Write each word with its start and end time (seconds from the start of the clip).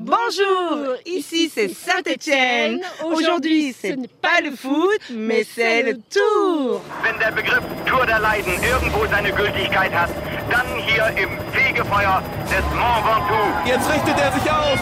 Bonjour, 0.00 0.94
ici 1.06 1.50
c'est 1.52 1.68
Saint-Etienne. 1.68 2.80
Aujourd'hui, 3.04 3.74
ce 3.82 3.88
n'est 3.88 4.06
pas 4.06 4.40
le 4.44 4.54
foot, 4.54 5.00
mais 5.10 5.44
c'est 5.44 5.82
le 5.82 5.94
Tour. 5.94 6.80
Wenn 7.02 7.18
der 7.18 7.32
Begriff 7.32 7.64
Tour 7.84 8.06
der 8.06 8.20
Leiden 8.20 8.52
irgendwo 8.62 9.06
seine 9.10 9.32
Gültigkeit 9.32 9.92
hat, 9.92 10.10
dann 10.50 10.66
hier 10.86 11.08
im 11.20 11.30
Fegefeuer 11.52 12.22
des 12.44 12.64
Mont 12.76 13.04
Ventoux. 13.04 13.68
Jetzt 13.68 13.90
richtet 13.92 14.20
er 14.20 14.32
sich 14.32 14.48
auf 14.48 14.80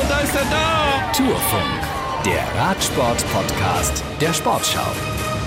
und 0.00 0.10
da 0.10 0.20
ist 0.20 0.34
er 0.36 0.44
da. 0.44 1.12
Tourfunk, 1.12 2.24
der 2.24 2.62
Radsport-Podcast 2.62 4.04
der 4.20 4.32
Sportschau. 4.32 4.92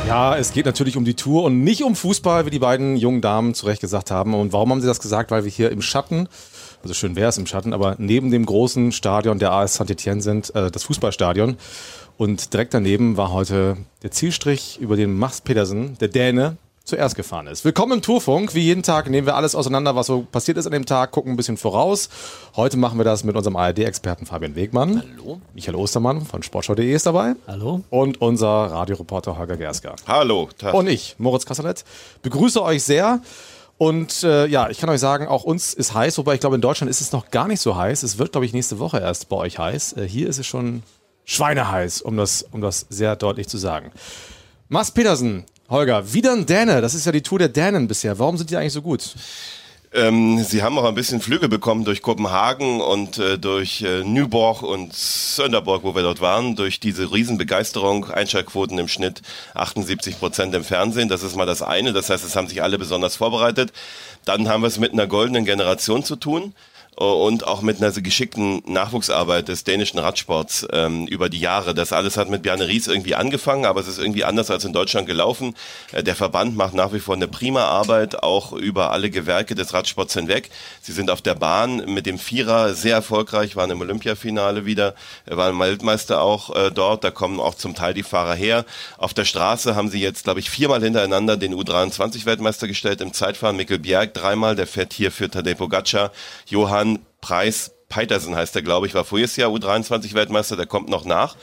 Ja, 0.07 0.37
es 0.37 0.51
geht 0.51 0.65
natürlich 0.65 0.97
um 0.97 1.05
die 1.05 1.15
Tour 1.15 1.43
und 1.43 1.63
nicht 1.63 1.83
um 1.83 1.95
Fußball, 1.95 2.45
wie 2.45 2.49
die 2.49 2.59
beiden 2.59 2.97
jungen 2.97 3.21
Damen 3.21 3.53
zu 3.53 3.65
Recht 3.65 3.81
gesagt 3.81 4.11
haben. 4.11 4.33
Und 4.33 4.53
warum 4.53 4.71
haben 4.71 4.81
sie 4.81 4.87
das 4.87 4.99
gesagt? 4.99 5.31
Weil 5.31 5.43
wir 5.43 5.51
hier 5.51 5.71
im 5.71 5.81
Schatten 5.81 6.27
also 6.87 6.93
schön 6.93 7.17
wäre 7.17 7.27
es 7.27 7.37
im 7.37 7.45
Schatten, 7.45 7.73
aber 7.73 7.95
neben 7.97 8.31
dem 8.31 8.45
großen 8.45 8.93
Stadion 8.93 9.39
der 9.39 9.51
AS 9.51 9.75
Saint-Etienne 9.75 10.21
sind, 10.21 10.55
äh, 10.55 10.71
das 10.71 10.85
Fußballstadion. 10.85 11.57
Und 12.17 12.53
direkt 12.53 12.73
daneben 12.73 13.17
war 13.17 13.33
heute 13.33 13.75
der 14.03 14.11
Zielstrich, 14.11 14.79
über 14.79 14.95
den 14.95 15.17
Max 15.19 15.41
Pedersen, 15.41 15.97
der 15.97 16.07
Däne, 16.07 16.55
zuerst 16.85 17.17
gefahren 17.17 17.47
ist. 17.47 17.65
Willkommen 17.65 17.91
im 17.91 18.01
Tourfunk. 18.01 18.55
Wie 18.55 18.61
jeden 18.61 18.83
Tag 18.83 19.09
nehmen 19.09 19.27
wir 19.27 19.35
alles 19.35 19.53
auseinander, 19.53 19.97
was 19.97 20.07
so 20.07 20.21
passiert 20.21 20.57
ist 20.57 20.65
an 20.65 20.71
dem 20.71 20.85
Tag, 20.85 21.11
gucken 21.11 21.33
ein 21.33 21.35
bisschen 21.35 21.57
voraus. 21.57 22.07
Heute 22.55 22.77
machen 22.77 22.97
wir 22.97 23.03
das 23.03 23.25
mit 23.25 23.35
unserem 23.35 23.57
ARD-Experten 23.57 24.25
Fabian 24.25 24.55
Wegmann. 24.55 25.03
Hallo. 25.17 25.41
Michael 25.53 25.75
Ostermann 25.75 26.21
von 26.21 26.41
Sportschau.de 26.41 26.89
ist 26.89 27.05
dabei. 27.05 27.35
Hallo. 27.47 27.81
Und 27.89 28.21
unser 28.21 28.47
Radioreporter 28.47 29.37
Holger 29.37 29.57
Gersker. 29.57 29.97
Hallo. 30.07 30.47
Tag. 30.57 30.73
Und 30.73 30.87
ich, 30.87 31.15
Moritz 31.17 31.45
Kassalet, 31.45 31.83
begrüße 32.21 32.63
euch 32.63 32.83
sehr. 32.83 33.19
Und 33.77 34.23
äh, 34.23 34.47
ja, 34.47 34.69
ich 34.69 34.79
kann 34.79 34.89
euch 34.89 34.99
sagen, 34.99 35.27
auch 35.27 35.43
uns 35.43 35.73
ist 35.73 35.93
heiß, 35.93 36.17
wobei 36.17 36.33
ich 36.33 36.39
glaube, 36.39 36.55
in 36.55 36.61
Deutschland 36.61 36.89
ist 36.89 37.01
es 37.01 37.11
noch 37.11 37.29
gar 37.29 37.47
nicht 37.47 37.61
so 37.61 37.75
heiß. 37.75 38.01
Es 38.03 38.17
wird, 38.17 38.31
glaube 38.31 38.45
ich, 38.45 38.53
nächste 38.53 38.79
Woche 38.79 38.99
erst 38.99 39.29
bei 39.29 39.35
euch 39.35 39.59
heiß. 39.59 39.93
Äh, 39.93 40.07
hier 40.07 40.27
ist 40.27 40.39
es 40.39 40.47
schon 40.47 40.81
schweineheiß, 41.25 42.01
um 42.01 42.17
das, 42.17 42.43
um 42.51 42.61
das 42.61 42.87
sehr 42.89 43.15
deutlich 43.15 43.47
zu 43.47 43.57
sagen. 43.57 43.91
Mats 44.69 44.91
Petersen, 44.91 45.45
Holger, 45.69 46.13
wieder 46.13 46.33
ein 46.33 46.45
Däne. 46.45 46.81
Das 46.81 46.95
ist 46.95 47.05
ja 47.05 47.11
die 47.11 47.21
Tour 47.21 47.39
der 47.39 47.49
Dänen 47.49 47.87
bisher. 47.87 48.17
Warum 48.17 48.37
sind 48.37 48.49
die 48.49 48.57
eigentlich 48.57 48.73
so 48.73 48.81
gut? 48.81 49.15
Ähm, 49.93 50.43
sie 50.43 50.63
haben 50.63 50.77
auch 50.77 50.83
ein 50.83 50.95
bisschen 50.95 51.21
Flüge 51.21 51.47
bekommen 51.47 51.85
durch 51.85 52.01
Kopenhagen 52.01 52.81
und 52.81 53.17
äh, 53.19 53.39
durch 53.39 53.81
äh, 53.81 54.03
Nyborg 54.03 54.61
und 54.61 54.93
Sönderborg, 54.93 55.83
wo 55.83 55.95
wir 55.95 56.03
dort 56.03 56.19
waren, 56.19 56.57
durch 56.57 56.81
diese 56.81 57.11
Riesenbegeisterung, 57.11 58.11
Einschaltquoten 58.11 58.77
im 58.79 58.89
Schnitt 58.89 59.21
78 59.53 60.19
Prozent 60.19 60.53
im 60.55 60.65
Fernsehen. 60.65 61.07
Das 61.07 61.23
ist 61.23 61.37
mal 61.37 61.45
das 61.45 61.61
eine. 61.61 61.93
Das 61.93 62.09
heißt, 62.09 62.25
es 62.25 62.35
haben 62.35 62.47
sich 62.47 62.61
alle 62.61 62.77
besonders 62.77 63.15
vorbereitet. 63.15 63.71
Dann 64.25 64.49
haben 64.49 64.61
wir 64.61 64.67
es 64.67 64.77
mit 64.77 64.91
einer 64.91 65.07
goldenen 65.07 65.45
Generation 65.45 66.03
zu 66.03 66.17
tun 66.17 66.53
und 66.97 67.45
auch 67.45 67.61
mit 67.61 67.77
einer 67.77 67.91
geschickten 67.91 68.63
Nachwuchsarbeit 68.65 69.47
des 69.49 69.63
dänischen 69.63 69.99
Radsports 69.99 70.67
ähm, 70.73 71.05
über 71.05 71.29
die 71.29 71.39
Jahre. 71.39 71.75
Das 71.75 71.93
alles 71.93 72.17
hat 72.17 72.27
mit 72.27 72.41
Bjarne 72.41 72.67
Ries 72.67 72.87
irgendwie 72.87 73.13
angefangen, 73.13 73.65
aber 73.65 73.79
es 73.79 73.87
ist 73.87 73.99
irgendwie 73.99 74.23
anders 74.23 74.49
als 74.49 74.65
in 74.65 74.73
Deutschland 74.73 75.05
gelaufen. 75.05 75.53
Äh, 75.91 76.01
der 76.01 76.15
Verband 76.15 76.57
macht 76.57 76.73
nach 76.73 76.93
wie 76.93 76.99
vor 76.99 77.13
eine 77.13 77.27
prima 77.27 77.65
Arbeit, 77.65 78.23
auch 78.23 78.51
über 78.51 78.91
alle 78.91 79.11
Gewerke 79.11 79.53
des 79.53 79.73
Radsports 79.73 80.15
hinweg. 80.15 80.49
Sie 80.81 80.91
sind 80.91 81.11
auf 81.11 81.21
der 81.21 81.35
Bahn 81.35 81.85
mit 81.85 82.07
dem 82.07 82.17
Vierer 82.17 82.73
sehr 82.73 82.95
erfolgreich, 82.95 83.55
waren 83.55 83.69
im 83.69 83.81
Olympiafinale 83.81 84.65
wieder, 84.65 84.95
waren 85.27 85.59
Weltmeister 85.59 86.21
auch 86.21 86.55
äh, 86.55 86.71
dort, 86.71 87.03
da 87.03 87.11
kommen 87.11 87.39
auch 87.39 87.53
zum 87.53 87.75
Teil 87.75 87.93
die 87.93 88.01
Fahrer 88.01 88.33
her. 88.33 88.65
Auf 88.97 89.13
der 89.13 89.25
Straße 89.25 89.75
haben 89.75 89.89
sie 89.89 90.01
jetzt, 90.01 90.23
glaube 90.23 90.39
ich, 90.39 90.49
viermal 90.49 90.81
hintereinander 90.81 91.37
den 91.37 91.53
U23-Weltmeister 91.53 92.67
gestellt 92.67 93.01
im 93.01 93.13
Zeitfahren. 93.13 93.55
Mikkel 93.55 93.77
Bjerg 93.77 94.15
dreimal, 94.15 94.55
der 94.55 94.65
fährt 94.65 94.93
hier 94.93 95.11
für 95.11 95.29
Tadej 95.29 95.53
Pogacar. 95.53 96.11
Johann 96.47 96.86
Preis 97.27 97.71
Peitersen 97.89 98.35
heißt 98.35 98.55
er, 98.55 98.61
glaube 98.61 98.87
ich, 98.87 98.93
war 98.93 99.03
voriges 99.03 99.35
Jahr 99.35 99.49
U23-Weltmeister, 99.49 100.55
der 100.55 100.65
kommt 100.65 100.87
noch 100.87 101.03
nach. 101.03 101.35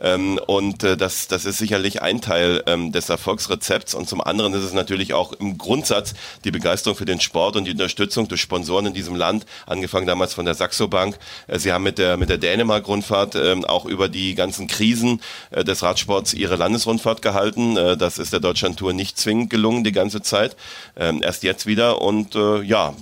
Ähm, 0.00 0.38
und 0.46 0.84
äh, 0.84 0.96
das, 0.96 1.26
das 1.26 1.44
ist 1.44 1.58
sicherlich 1.58 2.00
ein 2.00 2.20
Teil 2.20 2.62
ähm, 2.66 2.92
des 2.92 3.08
Erfolgsrezepts. 3.08 3.94
Und 3.94 4.08
zum 4.08 4.20
anderen 4.20 4.52
ist 4.54 4.62
es 4.62 4.72
natürlich 4.72 5.14
auch 5.14 5.32
im 5.32 5.58
Grundsatz 5.58 6.14
die 6.44 6.52
Begeisterung 6.52 6.96
für 6.96 7.04
den 7.04 7.20
Sport 7.20 7.56
und 7.56 7.64
die 7.64 7.72
Unterstützung 7.72 8.28
durch 8.28 8.40
Sponsoren 8.40 8.86
in 8.86 8.94
diesem 8.94 9.16
Land, 9.16 9.46
angefangen 9.66 10.06
damals 10.06 10.34
von 10.34 10.44
der 10.44 10.54
Saxo 10.54 10.86
Bank. 10.86 11.18
Äh, 11.48 11.58
sie 11.58 11.72
haben 11.72 11.82
mit 11.84 11.98
der, 11.98 12.16
mit 12.16 12.30
der 12.30 12.38
Dänemark-Rundfahrt 12.38 13.34
äh, 13.34 13.60
auch 13.66 13.84
über 13.84 14.08
die 14.08 14.36
ganzen 14.36 14.68
Krisen 14.68 15.20
äh, 15.50 15.64
des 15.64 15.82
Radsports 15.82 16.34
ihre 16.34 16.54
Landesrundfahrt 16.54 17.20
gehalten. 17.20 17.76
Äh, 17.76 17.96
das 17.96 18.18
ist 18.18 18.32
der 18.32 18.40
Deutschland-Tour 18.40 18.92
nicht 18.92 19.18
zwingend 19.18 19.50
gelungen 19.50 19.84
die 19.84 19.92
ganze 19.92 20.20
Zeit. 20.20 20.56
Ähm, 20.96 21.20
erst 21.22 21.42
jetzt 21.42 21.66
wieder. 21.66 22.02
Und 22.02 22.34
äh, 22.34 22.62
ja, 22.62 22.94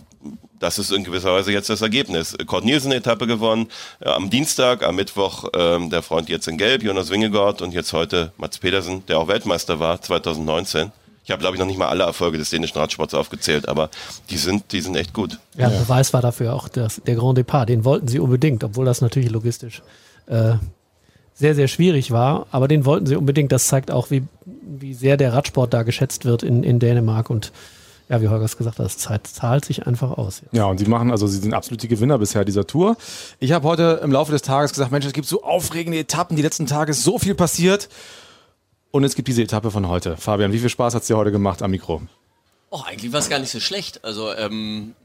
das 0.60 0.78
ist 0.78 0.92
in 0.92 1.02
gewisser 1.02 1.32
Weise 1.32 1.52
jetzt 1.52 1.68
das 1.68 1.82
Ergebnis. 1.82 2.36
Kurt 2.46 2.64
Nielsen 2.64 2.92
Etappe 2.92 3.26
gewonnen, 3.26 3.66
äh, 3.98 4.08
am 4.08 4.30
Dienstag, 4.30 4.86
am 4.86 4.94
Mittwoch 4.94 5.46
ähm, 5.54 5.90
der 5.90 6.02
Freund 6.02 6.28
jetzt 6.28 6.46
in 6.46 6.58
Gelb, 6.58 6.84
Jonas 6.84 7.10
Wingegord 7.10 7.62
und 7.62 7.72
jetzt 7.72 7.92
heute 7.92 8.32
Mats 8.36 8.58
Pedersen, 8.58 9.04
der 9.06 9.18
auch 9.18 9.26
Weltmeister 9.26 9.80
war 9.80 10.00
2019. 10.00 10.92
Ich 11.24 11.30
habe, 11.30 11.40
glaube 11.40 11.56
ich, 11.56 11.60
noch 11.60 11.66
nicht 11.66 11.78
mal 11.78 11.88
alle 11.88 12.04
Erfolge 12.04 12.38
des 12.38 12.50
dänischen 12.50 12.78
Radsports 12.78 13.14
aufgezählt, 13.14 13.68
aber 13.68 13.90
die 14.30 14.36
sind, 14.36 14.72
die 14.72 14.80
sind 14.80 14.96
echt 14.96 15.12
gut. 15.12 15.38
Ja, 15.56 15.70
ja. 15.70 15.78
Beweis 15.78 16.12
war 16.12 16.22
dafür 16.22 16.54
auch 16.54 16.68
das, 16.68 17.00
der 17.06 17.14
Grand 17.14 17.38
Depart. 17.38 17.68
Den 17.68 17.84
wollten 17.84 18.08
sie 18.08 18.18
unbedingt, 18.18 18.64
obwohl 18.64 18.84
das 18.84 19.00
natürlich 19.00 19.30
logistisch 19.30 19.82
äh, 20.26 20.54
sehr, 21.34 21.54
sehr 21.54 21.68
schwierig 21.68 22.10
war. 22.10 22.46
Aber 22.50 22.68
den 22.68 22.84
wollten 22.84 23.06
sie 23.06 23.16
unbedingt. 23.16 23.52
Das 23.52 23.66
zeigt 23.66 23.90
auch, 23.90 24.10
wie, 24.10 24.24
wie 24.44 24.92
sehr 24.92 25.16
der 25.16 25.32
Radsport 25.32 25.72
da 25.72 25.84
geschätzt 25.84 26.24
wird 26.24 26.42
in, 26.42 26.62
in 26.64 26.78
Dänemark 26.80 27.30
und 27.30 27.52
ja, 28.10 28.20
wie 28.20 28.28
Holger 28.28 28.44
es 28.44 28.56
gesagt 28.56 28.80
hat, 28.80 28.84
das 28.84 28.98
zahlt, 28.98 29.24
zahlt 29.28 29.64
sich 29.64 29.86
einfach 29.86 30.10
aus. 30.10 30.40
Jetzt. 30.40 30.52
Ja, 30.52 30.64
und 30.64 30.78
sie 30.78 30.86
machen, 30.86 31.12
also 31.12 31.28
sie 31.28 31.38
sind 31.38 31.54
absolut 31.54 31.80
die 31.82 31.88
Gewinner 31.88 32.18
bisher 32.18 32.44
dieser 32.44 32.66
Tour. 32.66 32.96
Ich 33.38 33.52
habe 33.52 33.66
heute 33.66 34.00
im 34.02 34.10
Laufe 34.10 34.32
des 34.32 34.42
Tages 34.42 34.72
gesagt, 34.72 34.90
Mensch, 34.90 35.06
es 35.06 35.12
gibt 35.12 35.28
so 35.28 35.44
aufregende 35.44 35.96
Etappen, 35.96 36.36
die 36.36 36.42
letzten 36.42 36.66
Tage 36.66 36.90
ist 36.90 37.04
so 37.04 37.20
viel 37.20 37.36
passiert. 37.36 37.88
Und 38.90 39.04
es 39.04 39.14
gibt 39.14 39.28
diese 39.28 39.42
Etappe 39.42 39.70
von 39.70 39.86
heute. 39.86 40.16
Fabian, 40.16 40.52
wie 40.52 40.58
viel 40.58 40.68
Spaß 40.68 40.94
hat 40.94 41.02
es 41.02 41.06
dir 41.06 41.16
heute 41.16 41.30
gemacht 41.30 41.62
am 41.62 41.70
Mikro? 41.70 42.02
Oh, 42.70 42.80
eigentlich 42.84 43.12
war 43.12 43.20
es 43.20 43.28
gar 43.28 43.38
nicht 43.38 43.52
so 43.52 43.60
schlecht. 43.60 44.04
Also, 44.04 44.34
ähm, 44.34 44.96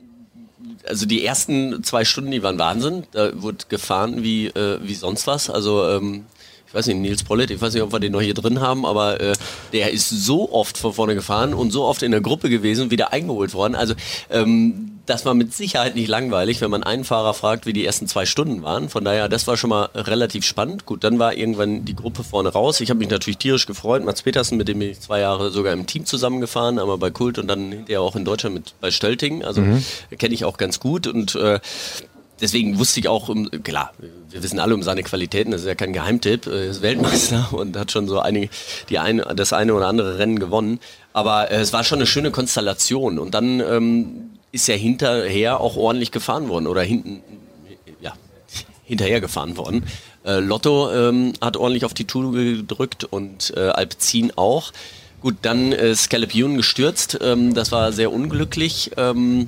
also 0.87 1.05
die 1.05 1.23
ersten 1.23 1.83
zwei 1.83 2.05
Stunden, 2.05 2.31
die 2.31 2.41
waren 2.41 2.57
Wahnsinn. 2.57 3.05
Da 3.11 3.39
wurde 3.39 3.65
gefahren 3.69 4.23
wie, 4.23 4.47
äh, 4.47 4.79
wie 4.81 4.95
sonst 4.95 5.27
was. 5.27 5.51
Also 5.51 5.87
ähm, 5.87 6.25
weiß 6.75 6.87
nicht, 6.87 6.97
Nils 6.97 7.23
Pollitt, 7.23 7.51
ich 7.51 7.61
weiß 7.61 7.73
nicht, 7.73 7.83
ob 7.83 7.91
wir 7.91 7.99
den 7.99 8.11
noch 8.11 8.21
hier 8.21 8.33
drin 8.33 8.61
haben, 8.61 8.85
aber 8.85 9.19
äh, 9.19 9.33
der 9.73 9.91
ist 9.91 10.09
so 10.09 10.51
oft 10.51 10.77
von 10.77 10.93
vorne 10.93 11.15
gefahren 11.15 11.53
und 11.53 11.71
so 11.71 11.83
oft 11.85 12.03
in 12.03 12.11
der 12.11 12.21
Gruppe 12.21 12.49
gewesen, 12.49 12.91
wieder 12.91 13.13
eingeholt 13.13 13.53
worden. 13.53 13.75
Also 13.75 13.95
ähm, 14.29 14.91
das 15.05 15.25
war 15.25 15.33
mit 15.33 15.53
Sicherheit 15.53 15.95
nicht 15.95 16.07
langweilig, 16.07 16.61
wenn 16.61 16.71
man 16.71 16.83
einen 16.83 17.03
Fahrer 17.03 17.33
fragt, 17.33 17.65
wie 17.65 17.73
die 17.73 17.85
ersten 17.85 18.07
zwei 18.07 18.25
Stunden 18.25 18.63
waren. 18.63 18.89
Von 18.89 19.05
daher, 19.05 19.29
das 19.29 19.47
war 19.47 19.57
schon 19.57 19.69
mal 19.69 19.89
relativ 19.93 20.45
spannend. 20.45 20.85
Gut, 20.85 21.03
dann 21.03 21.19
war 21.19 21.35
irgendwann 21.35 21.85
die 21.85 21.95
Gruppe 21.95 22.23
vorne 22.23 22.49
raus. 22.49 22.79
Ich 22.81 22.89
habe 22.89 22.99
mich 22.99 23.09
natürlich 23.09 23.37
tierisch 23.37 23.65
gefreut. 23.65 24.03
Mats 24.03 24.23
Petersen, 24.23 24.57
mit 24.57 24.67
dem 24.67 24.79
bin 24.79 24.89
ich 24.89 24.99
zwei 24.99 25.19
Jahre 25.19 25.51
sogar 25.51 25.73
im 25.73 25.85
Team 25.85 26.05
zusammengefahren, 26.05 26.79
einmal 26.79 26.97
bei 26.97 27.11
Kult 27.11 27.37
und 27.37 27.47
dann 27.47 27.71
hinterher 27.71 28.01
auch 28.01 28.15
in 28.15 28.25
Deutschland 28.25 28.55
mit 28.55 28.73
bei 28.81 28.91
Stölting. 28.91 29.43
Also 29.43 29.61
mhm. 29.61 29.83
kenne 30.17 30.33
ich 30.33 30.45
auch 30.45 30.57
ganz 30.57 30.79
gut 30.79 31.07
und 31.07 31.35
äh, 31.35 31.59
deswegen 32.41 32.77
wusste 32.79 32.99
ich 32.99 33.07
auch, 33.07 33.29
klar, 33.63 33.93
wir 34.29 34.43
wissen 34.43 34.59
alle 34.59 34.75
um 34.75 34.83
seine 34.83 35.03
Qualitäten, 35.03 35.51
das 35.51 35.61
ist 35.61 35.67
ja 35.67 35.75
kein 35.75 35.93
Geheimtipp, 35.93 36.47
er 36.47 36.65
ist 36.65 36.81
Weltmeister 36.81 37.49
und 37.51 37.77
hat 37.77 37.91
schon 37.91 38.07
so 38.07 38.19
einige, 38.19 38.49
die 38.89 38.99
eine, 38.99 39.23
das 39.35 39.53
eine 39.53 39.73
oder 39.73 39.87
andere 39.87 40.17
Rennen 40.17 40.39
gewonnen. 40.39 40.79
Aber 41.13 41.51
äh, 41.51 41.55
es 41.57 41.73
war 41.73 41.83
schon 41.83 41.99
eine 41.99 42.07
schöne 42.07 42.31
Konstellation 42.31 43.19
und 43.19 43.33
dann 43.33 43.59
ähm, 43.59 44.31
ist 44.51 44.69
er 44.69 44.77
hinterher 44.77 45.59
auch 45.59 45.75
ordentlich 45.75 46.11
gefahren 46.11 46.49
worden 46.49 46.67
oder 46.67 46.81
hinten, 46.81 47.21
ja, 48.01 48.13
hinterher 48.83 49.21
gefahren 49.21 49.57
worden. 49.57 49.85
Äh, 50.25 50.39
Lotto 50.39 50.91
ähm, 50.91 51.33
hat 51.41 51.57
ordentlich 51.57 51.85
auf 51.85 51.93
die 51.93 52.05
Tour 52.05 52.31
gedrückt 52.31 53.03
und 53.03 53.53
äh, 53.55 53.59
Alpecin 53.69 54.33
auch. 54.35 54.73
Gut, 55.21 55.35
dann 55.41 55.71
äh, 55.71 55.95
Scallop 55.95 56.35
Ewan 56.35 56.57
gestürzt, 56.57 57.17
ähm, 57.21 57.53
das 57.53 57.71
war 57.71 57.91
sehr 57.91 58.11
unglücklich. 58.11 58.91
Ähm, 58.97 59.47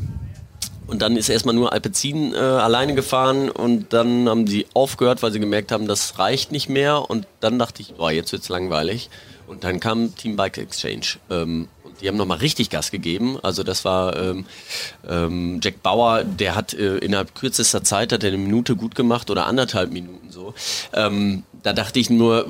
und 0.87 1.01
dann 1.01 1.17
ist 1.17 1.27
erstmal 1.27 1.53
nur 1.53 1.73
Alpecin 1.73 2.33
äh, 2.33 2.37
alleine 2.37 2.95
gefahren 2.95 3.49
und 3.49 3.91
dann 3.91 4.29
haben 4.29 4.47
sie 4.47 4.65
aufgehört, 4.73 5.22
weil 5.22 5.34
sie 5.34 5.39
gemerkt 5.39 5.73
haben, 5.73 5.87
das 5.87 6.17
reicht 6.17 6.51
nicht 6.53 6.69
mehr. 6.69 7.09
Und 7.09 7.28
dann 7.41 7.59
dachte 7.59 7.81
ich, 7.81 7.95
boah, 7.95 8.09
jetzt 8.09 8.31
wird's 8.31 8.47
langweilig. 8.47 9.09
Und 9.47 9.66
dann 9.66 9.81
kam 9.81 10.16
Team 10.16 10.37
Bike 10.37 10.57
Exchange. 10.57 11.17
Ähm, 11.29 11.67
und 11.84 11.99
die 12.01 12.07
haben 12.07 12.16
nochmal 12.16 12.37
richtig 12.37 12.69
Gas 12.69 12.89
gegeben. 12.89 13.37
Also 13.43 13.63
das 13.63 13.84
war 13.84 14.16
ähm, 14.16 14.45
ähm, 15.07 15.59
Jack 15.61 15.84
Bauer, 15.84 16.23
der 16.23 16.55
hat 16.55 16.73
äh, 16.73 16.97
innerhalb 16.99 17.35
kürzester 17.35 17.83
Zeit 17.83 18.13
hat 18.13 18.23
er 18.23 18.29
eine 18.29 18.37
Minute 18.37 18.78
gut 18.78 18.95
gemacht 18.95 19.29
oder 19.29 19.45
anderthalb 19.45 19.91
Minuten 19.91 20.31
so. 20.31 20.53
Ähm, 20.93 21.43
da 21.63 21.73
dachte 21.73 21.99
ich 21.99 22.09
nur, 22.09 22.47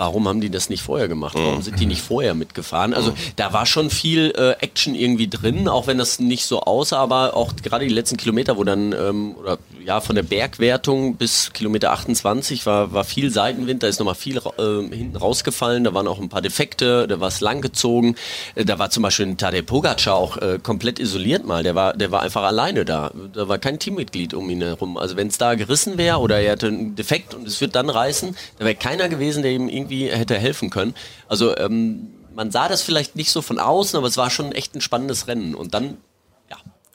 warum 0.00 0.26
haben 0.26 0.40
die 0.40 0.48
das 0.48 0.70
nicht 0.70 0.82
vorher 0.82 1.08
gemacht? 1.08 1.34
Warum 1.34 1.56
mhm. 1.56 1.62
sind 1.62 1.78
die 1.78 1.84
nicht 1.84 2.00
vorher 2.00 2.32
mitgefahren? 2.34 2.94
Also 2.94 3.10
mhm. 3.10 3.16
da 3.36 3.52
war 3.52 3.66
schon 3.66 3.90
viel 3.90 4.32
äh, 4.34 4.52
Action 4.64 4.94
irgendwie 4.94 5.28
drin, 5.28 5.68
auch 5.68 5.88
wenn 5.88 5.98
das 5.98 6.18
nicht 6.18 6.46
so 6.46 6.62
aussah, 6.62 6.96
aber 6.96 7.36
auch 7.36 7.54
gerade 7.54 7.86
die 7.86 7.92
letzten 7.92 8.16
Kilometer, 8.16 8.56
wo 8.56 8.64
dann, 8.64 8.92
ähm, 8.92 9.34
oder 9.38 9.58
ja, 9.84 10.00
von 10.00 10.16
der 10.16 10.22
Bergwertung 10.22 11.16
bis 11.16 11.52
Kilometer 11.52 11.92
28 11.92 12.64
war, 12.64 12.94
war 12.94 13.04
viel 13.04 13.30
Seitenwind, 13.30 13.82
da 13.82 13.88
ist 13.88 13.98
nochmal 13.98 14.14
viel 14.14 14.38
äh, 14.38 14.96
hinten 14.96 15.16
rausgefallen, 15.16 15.84
da 15.84 15.92
waren 15.92 16.08
auch 16.08 16.18
ein 16.18 16.30
paar 16.30 16.40
Defekte, 16.40 17.06
da 17.06 17.20
war 17.20 17.28
es 17.28 17.42
langgezogen. 17.42 18.16
Äh, 18.54 18.64
da 18.64 18.78
war 18.78 18.88
zum 18.88 19.02
Beispiel 19.02 19.26
ein 19.26 19.36
Tadej 19.36 19.62
Pogacar 19.62 20.14
auch 20.14 20.38
äh, 20.38 20.58
komplett 20.62 20.98
isoliert 20.98 21.44
mal, 21.44 21.62
der 21.62 21.74
war, 21.74 21.92
der 21.92 22.10
war 22.10 22.22
einfach 22.22 22.44
alleine 22.44 22.86
da. 22.86 23.10
Da 23.34 23.48
war 23.48 23.58
kein 23.58 23.78
Teammitglied 23.78 24.32
um 24.32 24.48
ihn 24.48 24.62
herum. 24.62 24.96
Also 24.96 25.18
wenn 25.18 25.26
es 25.26 25.36
da 25.36 25.56
gerissen 25.56 25.98
wäre 25.98 26.20
oder 26.20 26.40
er 26.40 26.52
hätte 26.52 26.68
einen 26.68 26.96
Defekt 26.96 27.34
und 27.34 27.46
es 27.46 27.60
wird 27.60 27.74
dann 27.74 27.90
reißen, 27.90 28.34
da 28.58 28.64
wäre 28.64 28.76
keiner 28.76 29.10
gewesen, 29.10 29.42
der 29.42 29.52
ihm 29.52 29.68
irgendwie 29.68 29.89
hätte 29.90 30.36
helfen 30.36 30.70
können. 30.70 30.94
Also 31.28 31.56
ähm, 31.56 32.14
man 32.34 32.50
sah 32.50 32.68
das 32.68 32.82
vielleicht 32.82 33.16
nicht 33.16 33.30
so 33.30 33.42
von 33.42 33.58
außen, 33.58 33.96
aber 33.96 34.06
es 34.06 34.16
war 34.16 34.30
schon 34.30 34.52
echt 34.52 34.74
ein 34.74 34.80
spannendes 34.80 35.26
Rennen. 35.26 35.54
Und 35.54 35.74
dann 35.74 35.98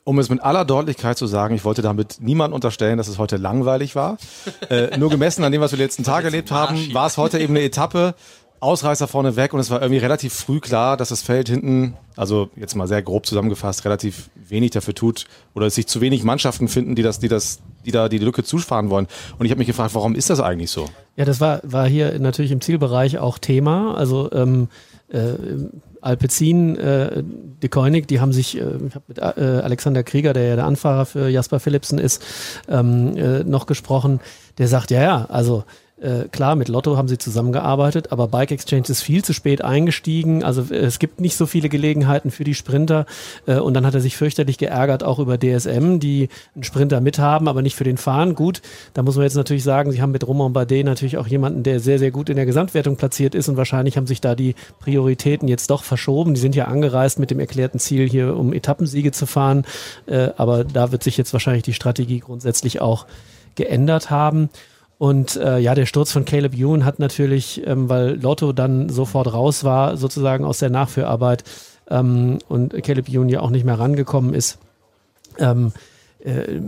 um 0.06 0.20
es 0.20 0.30
mit 0.30 0.42
aller 0.44 0.66
Deutlichkeit 0.66 1.18
zu 1.18 1.26
sagen, 1.26 1.56
ich 1.56 1.66
wollte 1.66 1.82
damit 1.82 2.18
niemand 2.20 2.54
unterstellen, 2.54 2.98
dass 2.98 3.08
es 3.08 3.18
heute 3.18 3.38
langweilig 3.38 3.96
war. 3.96 4.18
äh, 4.70 4.96
nur 4.98 5.10
gemessen 5.10 5.44
an 5.44 5.52
dem, 5.52 5.62
was 5.62 5.72
wir 5.72 5.78
die 5.78 5.84
letzten 5.84 6.04
Tage 6.04 6.28
erlebt 6.28 6.52
haben, 6.52 6.94
war 6.94 7.08
es 7.08 7.18
heute 7.18 7.40
eben 7.40 7.56
eine 7.56 7.64
Etappe, 7.66 8.14
Ausreißer 8.60 9.08
vorne 9.08 9.36
weg 9.36 9.54
und 9.54 9.60
es 9.60 9.70
war 9.70 9.82
irgendwie 9.82 10.00
relativ 10.00 10.34
früh 10.34 10.60
klar, 10.60 10.96
dass 10.96 11.10
das 11.10 11.22
Feld 11.22 11.50
hinten, 11.50 11.96
also 12.16 12.50
jetzt 12.56 12.76
mal 12.76 12.88
sehr 12.88 13.02
grob 13.02 13.26
zusammengefasst, 13.26 13.84
relativ 13.84 14.30
wenig 14.36 14.72
dafür 14.72 14.96
tut 14.96 15.26
oder 15.54 15.66
es 15.66 15.76
sich 15.76 15.88
zu 15.88 16.02
wenig 16.02 16.24
Mannschaften 16.24 16.68
finden, 16.68 16.96
die 16.96 17.04
das, 17.04 17.20
die 17.20 17.28
das, 17.28 17.60
die 17.86 17.92
da 17.92 18.10
die 18.10 18.18
Lücke 18.18 18.44
zufahren 18.44 18.90
wollen. 18.90 19.08
Und 19.38 19.46
ich 19.46 19.52
habe 19.52 19.60
mich 19.60 19.68
gefragt, 19.68 19.96
warum 19.96 20.16
ist 20.16 20.30
das 20.30 20.40
eigentlich 20.40 20.72
so? 20.72 20.90
Ja, 21.16 21.26
das 21.26 21.40
war, 21.40 21.62
war 21.64 21.88
hier 21.88 22.20
natürlich 22.20 22.52
im 22.52 22.62
Zielbereich 22.62 23.18
auch 23.18 23.38
Thema. 23.38 23.96
Also 23.96 24.32
ähm, 24.34 24.68
äh, 25.10 25.34
Alpecin, 26.02 26.78
äh, 26.78 27.24
De 27.62 27.70
Koenig, 27.70 28.08
die 28.08 28.20
haben 28.20 28.32
sich, 28.32 28.58
äh, 28.58 28.62
ich 28.88 28.96
habe 28.96 29.06
mit 29.08 29.18
äh, 29.18 29.22
Alexander 29.22 30.04
Krieger, 30.04 30.34
der 30.34 30.44
ja 30.44 30.56
der 30.56 30.66
Anfahrer 30.66 31.06
für 31.06 31.30
Jasper 31.30 31.60
Philipsen 31.60 31.98
ist, 31.98 32.24
ähm, 32.70 33.18
äh, 33.18 33.44
noch 33.44 33.66
gesprochen. 33.66 34.20
Der 34.58 34.68
sagt, 34.68 34.92
ja, 34.92 35.02
ja, 35.02 35.26
also 35.30 35.64
äh, 36.06 36.28
klar, 36.30 36.56
mit 36.56 36.68
Lotto 36.68 36.98
haben 36.98 37.08
sie 37.08 37.18
zusammengearbeitet, 37.18 38.12
aber 38.12 38.28
Bike 38.28 38.52
Exchange 38.52 38.86
ist 38.88 39.02
viel 39.02 39.24
zu 39.24 39.34
spät 39.34 39.64
eingestiegen. 39.64 40.44
Also 40.44 40.62
äh, 40.72 40.78
es 40.78 41.00
gibt 41.00 41.20
nicht 41.20 41.36
so 41.36 41.48
viele 41.48 41.68
Gelegenheiten 41.68 42.30
für 42.30 42.44
die 42.44 42.54
Sprinter. 42.54 43.08
Äh, 43.48 43.58
und 43.58 43.74
dann 43.74 43.86
hat 43.88 43.96
er 43.96 44.02
sich 44.02 44.16
fürchterlich 44.16 44.60
geärgert, 44.60 45.04
auch 45.04 45.18
über 45.18 45.40
DSM, 45.40 45.98
die 46.00 46.30
einen 46.54 46.64
Sprinter 46.64 47.02
mithaben, 47.02 47.48
aber 47.48 47.64
nicht 47.64 47.76
für 47.76 47.84
den 47.84 47.98
Fahren. 47.98 48.36
Gut, 48.36 48.62
da 48.94 49.02
muss 49.02 49.16
man 49.16 49.24
jetzt 49.24 49.36
natürlich 49.36 49.64
sagen, 49.64 49.92
sie 49.92 50.02
haben 50.02 50.12
mit 50.12 50.28
Romain 50.28 50.54
Bardet 50.54 50.86
natürlich 50.86 51.18
auch 51.18 51.28
jemanden, 51.28 51.64
der 51.64 51.80
sehr, 51.80 51.98
sehr 51.98 52.12
gut 52.12 52.30
in 52.30 52.36
der 52.36 52.46
Gesamtwertung 52.46 52.98
platziert 52.98 53.34
ist 53.34 53.50
und 53.50 53.58
wahrscheinlich 53.58 53.98
haben 53.98 54.08
sich 54.08 54.22
da 54.22 54.36
die 54.36 54.54
Prioritäten 54.80 55.48
jetzt 55.48 55.72
doch 55.72 55.84
verschoben. 55.84 56.36
Die 56.36 56.40
sind 56.40 56.56
ja 56.56 56.66
angereist 56.66 57.18
mit 57.18 57.32
dem 57.32 57.40
erklärten 57.40 57.80
Ziel, 57.80 58.08
hier 58.08 58.38
um 58.38 58.54
Etappensiege 58.54 59.12
zu 59.12 59.26
fahren. 59.26 59.66
Äh, 60.06 60.30
aber 60.38 60.66
da 60.66 60.92
wird 60.92 61.02
sich 61.02 61.18
jetzt 61.18 61.34
wahrscheinlich 61.34 61.64
die 61.64 61.74
Strategie 61.74 62.20
grundsätzlich 62.20 62.80
auch 62.80 63.08
geändert 63.56 64.12
haben. 64.12 64.50
Und 64.98 65.36
äh, 65.36 65.60
ja, 65.60 65.76
der 65.76 65.86
Sturz 65.86 66.12
von 66.12 66.26
Caleb 66.26 66.54
Ewan 66.54 66.86
hat 66.86 67.00
natürlich, 67.00 67.66
ähm, 67.66 67.90
weil 67.90 68.20
Lotto 68.22 68.54
dann 68.54 68.90
sofort 68.90 69.34
raus 69.34 69.64
war, 69.64 69.98
sozusagen 69.98 70.46
aus 70.46 70.60
der 70.60 70.70
Nachführarbeit 70.70 71.44
ähm, 71.90 72.40
und 72.48 72.82
Caleb 72.84 73.10
Ewan 73.10 73.30
ja 73.30 73.42
auch 73.42 73.50
nicht 73.50 73.66
mehr 73.66 73.78
rangekommen 73.78 74.34
ist, 74.34 74.58
ähm, 75.38 75.74
äh, 76.20 76.60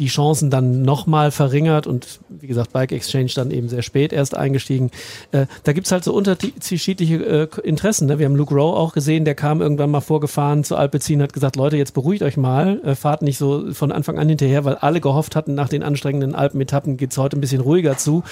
die 0.00 0.06
Chancen 0.06 0.50
dann 0.50 0.82
nochmal 0.82 1.30
verringert 1.30 1.86
und 1.86 2.20
wie 2.30 2.46
gesagt, 2.46 2.72
Bike 2.72 2.90
Exchange 2.90 3.30
dann 3.34 3.50
eben 3.50 3.68
sehr 3.68 3.82
spät 3.82 4.12
erst 4.12 4.34
eingestiegen. 4.34 4.90
Äh, 5.30 5.46
da 5.64 5.72
gibt's 5.72 5.92
halt 5.92 6.04
so 6.04 6.14
unterschiedliche 6.14 7.16
äh, 7.16 7.48
Interessen. 7.62 8.08
Ne? 8.08 8.18
Wir 8.18 8.26
haben 8.26 8.34
Luke 8.34 8.54
Rowe 8.54 8.76
auch 8.76 8.94
gesehen, 8.94 9.26
der 9.26 9.34
kam 9.34 9.60
irgendwann 9.60 9.90
mal 9.90 10.00
vorgefahren 10.00 10.64
zu 10.64 10.74
Alpecin, 10.74 11.22
hat 11.22 11.34
gesagt, 11.34 11.56
Leute, 11.56 11.76
jetzt 11.76 11.92
beruhigt 11.92 12.22
euch 12.22 12.38
mal, 12.38 12.80
äh, 12.82 12.94
fahrt 12.94 13.20
nicht 13.20 13.36
so 13.36 13.72
von 13.74 13.92
Anfang 13.92 14.18
an 14.18 14.28
hinterher, 14.28 14.64
weil 14.64 14.76
alle 14.76 15.02
gehofft 15.02 15.36
hatten, 15.36 15.54
nach 15.54 15.68
den 15.68 15.82
anstrengenden 15.82 16.34
Alpenetappen 16.34 16.96
geht's 16.96 17.18
heute 17.18 17.36
ein 17.36 17.42
bisschen 17.42 17.60
ruhiger 17.60 17.98
zu. 17.98 18.24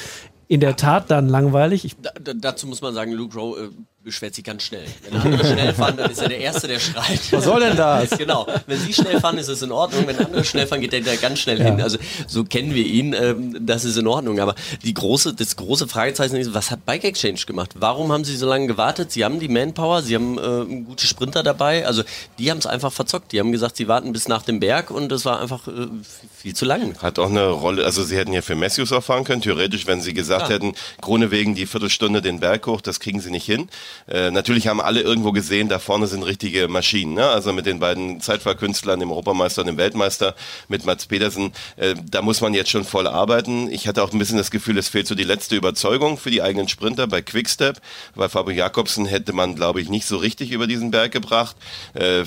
In 0.51 0.61
der 0.61 0.77
Tat 0.77 1.11
dann 1.11 1.29
langweilig. 1.29 1.95
Da, 2.01 2.33
dazu 2.33 2.67
muss 2.67 2.81
man 2.81 2.95
sagen, 2.95 3.13
Luke 3.13 3.39
Rowe 3.39 3.61
äh, 3.65 3.69
beschwert 4.09 4.35
sich 4.35 4.45
ganz 4.45 4.63
schnell. 4.63 4.87
Wenn 5.03 5.21
andere 5.21 5.47
schnell 5.47 5.75
fahren, 5.75 5.99
dann 5.99 6.11
ist 6.11 6.21
er 6.21 6.31
der 6.31 6.39
Erste, 6.39 6.67
der 6.67 6.79
schreit. 6.79 7.21
Was 7.31 7.45
soll 7.45 7.61
denn 7.61 7.77
das? 7.77 8.09
genau. 8.19 8.47
Wenn 8.67 8.81
sie 8.81 8.95
schnell 8.95 9.21
fahren, 9.21 9.37
ist 9.37 9.49
es 9.49 9.61
in 9.61 9.71
Ordnung. 9.71 10.07
Wenn 10.07 10.19
andere 10.19 10.45
schnell 10.45 10.67
fahren, 10.67 10.81
geht 10.81 10.95
der 10.95 11.03
da 11.03 11.15
ganz 11.17 11.41
schnell 11.41 11.59
ja. 11.59 11.67
hin. 11.67 11.83
Also 11.83 11.99
so 12.27 12.45
kennen 12.45 12.75
wir 12.75 12.87
ihn. 12.87 13.13
Ähm, 13.13 13.57
das 13.61 13.85
ist 13.85 13.99
in 13.99 14.07
Ordnung. 14.07 14.41
Aber 14.41 14.55
die 14.83 14.95
große, 14.95 15.35
das 15.35 15.57
große 15.57 15.89
Fragezeichen 15.89 16.37
ist, 16.37 16.55
was 16.55 16.71
hat 16.71 16.87
Bike 16.87 17.05
Exchange 17.05 17.41
gemacht? 17.47 17.73
Warum 17.79 18.11
haben 18.11 18.25
sie 18.25 18.35
so 18.35 18.49
lange 18.49 18.67
gewartet? 18.67 19.13
Sie 19.13 19.25
haben 19.25 19.41
die 19.41 19.49
Manpower, 19.49 20.01
sie 20.01 20.15
haben 20.15 20.39
äh, 20.39 20.83
gute 20.85 21.07
Sprinter 21.07 21.43
dabei. 21.43 21.87
Also 21.87 22.03
die 22.39 22.51
haben 22.51 22.59
es 22.59 22.67
einfach 22.67 22.93
verzockt. 22.93 23.33
Die 23.33 23.41
haben 23.41 23.53
gesagt, 23.53 23.77
sie 23.77 23.89
warten 23.89 24.13
bis 24.13 24.27
nach 24.27 24.43
dem 24.43 24.59
Berg 24.59 24.91
und 24.91 25.11
das 25.11 25.27
war 25.27 25.41
einfach 25.41 25.69
äh, 25.69 25.89
viel 26.35 26.55
zu 26.55 26.65
lang. 26.65 26.97
Hat 27.03 27.19
auch 27.19 27.29
eine 27.29 27.49
Rolle. 27.49 27.85
Also 27.85 28.03
sie 28.05 28.17
hätten 28.17 28.33
ja 28.33 28.41
für 28.41 28.57
Matthews 28.57 28.91
auch 28.93 29.05
fahren 29.05 29.25
können. 29.25 29.43
Theoretisch, 29.43 29.87
wenn 29.87 30.01
sie 30.01 30.15
gesagt 30.15 30.49
ja. 30.49 30.55
hätten, 30.55 30.73
Krone 31.03 31.31
wegen 31.31 31.55
die 31.55 31.67
Viertelstunde 31.67 32.23
den 32.23 32.41
Berg 32.41 32.67
hoch, 32.67 32.81
das 32.81 33.01
kriegen 33.01 33.21
sie 33.21 33.31
nicht 33.31 33.45
hin. 33.45 33.69
Äh, 34.07 34.31
natürlich 34.31 34.69
haben 34.69 34.81
alle 34.81 35.01
irgendwo 35.01 35.33
gesehen, 35.33 35.69
da 35.69 35.79
vorne 35.79 36.07
sind 36.07 36.23
richtige 36.23 36.69
Maschinen. 36.69 37.15
Ne? 37.15 37.27
Also 37.27 37.53
mit 37.53 37.67
den 37.67 37.81
beiden 37.81 38.21
Zeitfahrkünstlern, 38.21 39.01
dem 39.01 39.11
Europameister 39.11 39.63
und 39.63 39.67
dem 39.67 39.77
Weltmeister, 39.77 40.35
mit 40.69 40.85
Mats 40.85 41.07
Pedersen, 41.07 41.53
äh, 41.77 41.95
da 42.11 42.23
muss 42.23 42.41
man 42.41 42.55
jetzt 42.55 42.71
schon 42.71 42.85
voll 42.85 43.07
arbeiten. 43.07 43.71
Ich 43.71 43.89
hatte 43.89 44.03
auch 44.03 44.13
ein 44.13 44.19
bisschen 44.19 44.39
das 44.39 44.51
Gefühl, 44.51 44.79
es 44.79 44.89
fehlt 44.89 45.07
so 45.07 45.15
die 45.15 45.25
letzte 45.25 45.57
Überzeugung 45.57 46.19
für 46.19 46.31
die 46.31 46.43
eigenen 46.43 46.69
Sprinter 46.69 47.07
bei 47.07 47.23
Quickstep. 47.23 47.81
Bei 48.15 48.29
Fabio 48.29 48.55
Jakobsen 48.55 49.07
hätte 49.07 49.33
man, 49.33 49.55
glaube 49.55 49.81
ich, 49.81 49.89
nicht 49.89 50.07
so 50.07 50.17
richtig 50.17 50.51
über 50.51 50.67
diesen 50.67 50.91
Berg 50.91 51.13
gebracht. 51.13 51.57
Äh, 51.95 52.25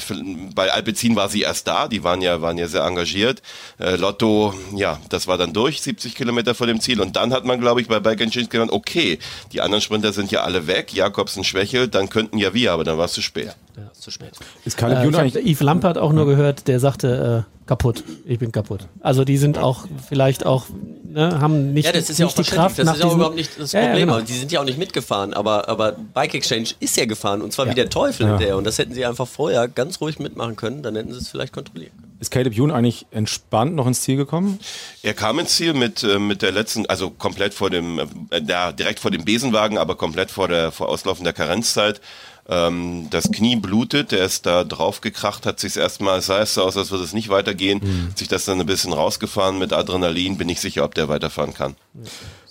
bei 0.56 0.72
Alpecin 0.72 1.16
war 1.16 1.30
sie 1.30 1.42
erst 1.42 1.68
da, 1.68 1.88
die 1.88 2.04
waren 2.04 2.22
ja, 2.22 2.42
waren 2.42 2.58
ja 2.58 2.68
sehr 2.68 2.84
engagiert. 2.84 3.42
Äh, 3.80 3.96
Lotto, 3.96 4.54
ja, 4.76 5.00
das 5.10 5.28
war 5.28 5.38
dann 5.38 5.54
durch, 5.54 5.82
70 5.82 6.16
Kilometer 6.16 6.56
vor 6.56 6.68
dem 6.68 6.80
Ziel. 6.80 7.02
Und 7.02 7.16
dann 7.16 7.34
hat 7.34 7.46
man, 7.46 7.60
glaube 7.60 7.82
ich, 7.82 7.88
bei 7.88 8.00
Change 8.16 8.48
genannt, 8.48 8.72
okay, 8.72 9.20
die 9.52 9.62
anderen 9.62 9.82
Sprinter 9.82 10.14
sind 10.14 10.32
ja 10.32 10.42
alle 10.42 10.68
weg, 10.68 10.94
Jakobsen 10.94 11.44
schwächelt, 11.62 11.96
dann 11.96 12.10
könnten 12.10 12.38
ja 12.38 12.54
wir, 12.54 12.72
aber 12.72 12.84
dann 12.84 12.98
war 12.98 13.06
es 13.06 13.14
zu 13.14 13.22
spät. 13.22 13.56
Ja, 13.78 13.92
zu 13.94 14.12
spät. 14.12 14.32
Ist 14.66 14.78
Caleb 14.78 15.00
äh, 15.00 15.26
ich 15.26 15.36
habe 15.36 15.50
Yves 15.50 15.62
Lampert 15.62 15.98
auch 15.98 16.12
nur 16.12 16.26
gehört, 16.26 16.68
der 16.68 16.80
sagte, 16.80 17.46
äh, 17.48 17.68
kaputt, 17.68 18.04
ich 18.26 18.40
bin 18.40 18.52
kaputt. 18.52 18.88
Also 19.00 19.24
die 19.24 19.38
sind 19.38 19.58
auch 19.58 19.86
vielleicht 20.10 20.46
auch, 20.46 20.66
ne, 21.04 21.40
haben 21.40 21.74
nicht, 21.74 21.86
ja, 21.86 21.92
das 21.92 22.10
ist 22.10 22.20
ja 22.20 22.26
auch 22.26 22.34
die 22.34 22.44
Kraft. 22.44 22.80
Das 22.80 22.96
ist 22.96 23.04
ja 23.04 23.14
überhaupt 23.14 23.36
nicht 23.36 23.52
das 23.60 23.72
Problem. 23.72 23.92
Ja, 23.92 23.98
ja, 23.98 24.06
genau. 24.06 24.20
Die 24.22 24.34
sind 24.34 24.52
ja 24.52 24.60
auch 24.60 24.66
nicht 24.66 24.78
mitgefahren, 24.78 25.34
aber, 25.34 25.70
aber 25.70 25.94
Bike 26.14 26.34
Exchange 26.34 26.70
ist 26.80 26.98
ja 26.98 27.06
gefahren 27.06 27.42
und 27.42 27.54
zwar 27.54 27.70
wie 27.70 27.76
der 27.76 27.90
Teufel 27.90 28.28
ja. 28.28 28.38
der. 28.38 28.58
Und 28.58 28.66
das 28.66 28.78
hätten 28.78 28.94
sie 28.94 29.06
einfach 29.06 29.28
vorher 29.28 29.68
ganz 29.68 30.02
ruhig 30.02 30.20
mitmachen 30.20 30.56
können, 30.56 30.84
dann 30.84 30.96
hätten 30.96 31.14
sie 31.14 31.20
es 31.20 31.30
vielleicht 31.30 31.54
kontrolliert 31.54 31.92
können. 31.96 32.11
Ist 32.22 32.30
Caleb 32.30 32.54
Youn 32.56 32.70
eigentlich 32.70 33.08
entspannt 33.10 33.74
noch 33.74 33.88
ins 33.88 34.02
Ziel 34.02 34.16
gekommen? 34.16 34.60
Er 35.02 35.16
kam 35.16 35.40
ins 35.40 35.56
Ziel 35.56 35.74
mit, 35.74 36.04
äh, 36.04 36.20
mit 36.20 36.44
der 36.44 36.52
letzten, 36.52 36.86
also 36.86 37.10
komplett 37.10 37.56
vor 37.56 37.72
dem, 37.72 37.98
äh, 38.30 38.42
ja, 38.48 38.72
direkt 38.72 39.00
vor 39.00 39.10
dem 39.10 39.26
Besenwagen, 39.26 39.80
aber 39.80 39.96
komplett 39.96 40.30
vor 40.30 40.48
der 40.48 40.72
vor 40.72 40.88
Auslaufen 40.88 41.24
der 41.24 41.34
Karenzzeit. 41.34 42.00
Ähm, 42.48 43.08
das 43.10 43.32
Knie 43.32 43.56
blutet, 43.56 44.12
der 44.12 44.24
ist 44.24 44.46
da 44.46 44.64
drauf 44.64 45.02
gekracht, 45.02 45.48
hat 45.48 45.60
sich 45.60 45.76
erstmal, 45.78 46.22
sah 46.22 46.42
es 46.42 46.54
so 46.54 46.62
aus, 46.62 46.78
als 46.78 46.92
würde 46.92 47.04
es 47.04 47.14
nicht 47.14 47.30
weitergehen, 47.30 47.80
mhm. 47.82 48.10
hat 48.12 48.20
sich 48.20 48.28
das 48.28 48.46
dann 48.46 48.60
ein 48.60 48.68
bisschen 48.68 48.94
rausgefahren 48.94 49.58
mit 49.58 49.74
Adrenalin, 49.74 50.38
bin 50.38 50.48
ich 50.48 50.62
sicher, 50.62 50.84
ob 50.84 50.94
der 50.94 51.10
weiterfahren 51.10 51.56
kann. 51.56 51.76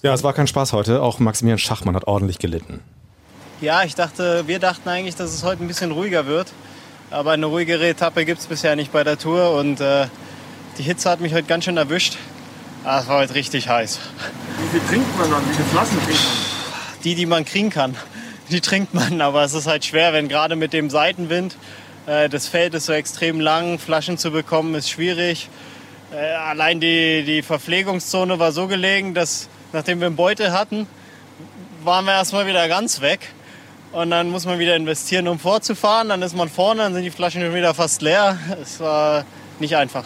Ja, 0.03 0.13
es 0.13 0.25
war 0.25 0.33
kein 0.33 0.49
Spaß 0.49 0.73
heute, 0.73 1.01
auch 1.01 1.21
Maximilian 1.21 1.59
Schachmann 1.59 1.95
hat 1.95 2.09
ordentlich 2.09 2.41
gelitten. 2.41 2.81
Ja, 3.61 3.85
ich 3.85 3.95
dachte, 3.95 4.49
wir 4.49 4.59
dachten 4.59 4.89
eigentlich, 4.89 5.15
dass 5.15 5.33
es 5.33 5.45
heute 5.45 5.63
ein 5.63 5.69
bisschen 5.69 5.93
ruhiger 5.93 6.27
wird, 6.27 6.49
aber 7.11 7.33
eine 7.33 7.47
ruhigere 7.47 7.89
Etappe 7.89 8.25
gibt 8.25 8.41
es 8.41 8.47
bisher 8.47 8.77
nicht 8.77 8.93
bei 8.93 9.05
der 9.05 9.19
Tour 9.19 9.53
und 9.55 9.81
äh, 9.81 10.07
die 10.79 10.83
Hitze 10.83 11.11
hat 11.11 11.21
mich 11.21 11.35
heute 11.35 11.45
ganz 11.45 11.65
schön 11.65 11.77
erwischt. 11.77 12.17
Ah, 12.85 13.01
es 13.01 13.09
war 13.09 13.19
heute 13.19 13.35
richtig 13.35 13.69
heiß. 13.69 13.99
Wie 14.59 14.79
viel 14.79 14.89
trinkt 14.89 15.19
man 15.19 15.31
dann? 15.31 15.43
Wie 15.49 15.55
viele 15.55 15.69
Flaschen 15.69 15.99
trinkt 16.05 16.21
man? 16.23 17.03
Die, 17.05 17.15
die 17.15 17.27
man 17.27 17.45
kriegen 17.45 17.71
kann 17.71 17.97
die 18.51 18.61
trinkt 18.61 18.95
man, 18.95 19.21
aber 19.21 19.45
es 19.45 19.55
ist 19.55 19.67
halt 19.67 19.85
schwer, 19.85 20.13
wenn 20.13 20.29
gerade 20.29 20.57
mit 20.57 20.73
dem 20.73 20.91
Seitenwind 20.91 21.57
äh, 22.07 22.29
das 22.29 22.49
Feld 22.49 22.75
ist 22.75 22.87
so 22.87 22.93
extrem 22.93 23.41
lang, 23.41 23.79
Flaschen 23.79 24.19
zu 24.19 24.31
bekommen 24.31 24.75
ist 24.75 24.91
schwierig. 24.91 25.49
Äh, 26.13 26.17
allein 26.17 26.81
die, 26.81 27.25
die 27.25 27.43
Verpflegungszone 27.43 28.39
war 28.39 28.53
so 28.53 28.67
gelegen, 28.67 29.15
dass 29.15 29.49
nachdem 29.73 30.01
wir 30.01 30.07
einen 30.07 30.17
Beutel 30.17 30.53
hatten, 30.53 30.87
waren 31.85 32.05
wir 32.05 32.13
erstmal 32.13 32.47
wieder 32.47 32.67
ganz 32.69 33.01
weg. 33.01 33.21
Und 33.93 34.11
dann 34.11 34.31
muss 34.31 34.47
man 34.47 34.59
wieder 34.59 34.77
investieren, 34.77 35.27
um 35.27 35.39
vorzufahren. 35.39 36.09
Dann 36.09 36.23
ist 36.23 36.37
man 36.37 36.49
vorne, 36.49 36.83
dann 36.83 36.95
sind 36.95 37.03
die 37.03 37.11
Flaschen 37.11 37.43
schon 37.43 37.55
wieder 37.55 37.75
fast 37.75 38.03
leer. 38.03 38.39
Es 38.63 38.79
war 38.81 39.25
nicht 39.59 39.77
einfach. 39.77 40.05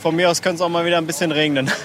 Von 0.00 0.16
mir 0.16 0.30
aus 0.30 0.42
könnte 0.42 0.56
es 0.56 0.60
auch 0.60 0.68
mal 0.68 0.84
wieder 0.84 0.98
ein 0.98 1.06
bisschen 1.06 1.32
regnen. 1.32 1.70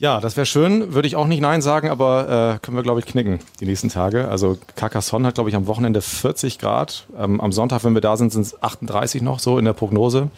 Ja, 0.00 0.20
das 0.20 0.36
wäre 0.36 0.46
schön. 0.46 0.94
Würde 0.94 1.08
ich 1.08 1.16
auch 1.16 1.26
nicht 1.26 1.40
Nein 1.40 1.60
sagen, 1.60 1.90
aber 1.90 2.54
äh, 2.54 2.58
können 2.64 2.76
wir, 2.76 2.84
glaube 2.84 3.00
ich, 3.00 3.06
knicken 3.06 3.40
die 3.58 3.66
nächsten 3.66 3.88
Tage. 3.88 4.28
Also 4.28 4.56
Carcassonne 4.76 5.26
hat, 5.26 5.34
glaube 5.34 5.50
ich, 5.50 5.56
am 5.56 5.66
Wochenende 5.66 6.02
40 6.02 6.60
Grad. 6.60 7.08
Ähm, 7.18 7.40
am 7.40 7.50
Sonntag, 7.50 7.82
wenn 7.82 7.94
wir 7.94 8.00
da 8.00 8.16
sind, 8.16 8.32
sind 8.32 8.42
es 8.42 8.62
38 8.62 9.22
noch 9.22 9.40
so 9.40 9.58
in 9.58 9.64
der 9.64 9.72
Prognose. 9.72 10.30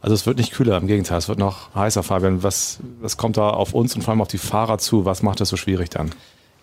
Also 0.00 0.14
es 0.14 0.26
wird 0.26 0.38
nicht 0.38 0.52
kühler, 0.52 0.76
im 0.76 0.86
Gegenteil, 0.86 1.18
es 1.18 1.28
wird 1.28 1.40
noch 1.40 1.74
heißer, 1.74 2.04
Fabian. 2.04 2.44
Was, 2.44 2.78
was 3.00 3.16
kommt 3.16 3.36
da 3.36 3.50
auf 3.50 3.72
uns 3.72 3.96
und 3.96 4.02
vor 4.02 4.12
allem 4.12 4.20
auf 4.20 4.28
die 4.28 4.38
Fahrer 4.38 4.78
zu? 4.78 5.04
Was 5.04 5.24
macht 5.24 5.40
das 5.40 5.48
so 5.48 5.56
schwierig 5.56 5.90
dann? 5.90 6.12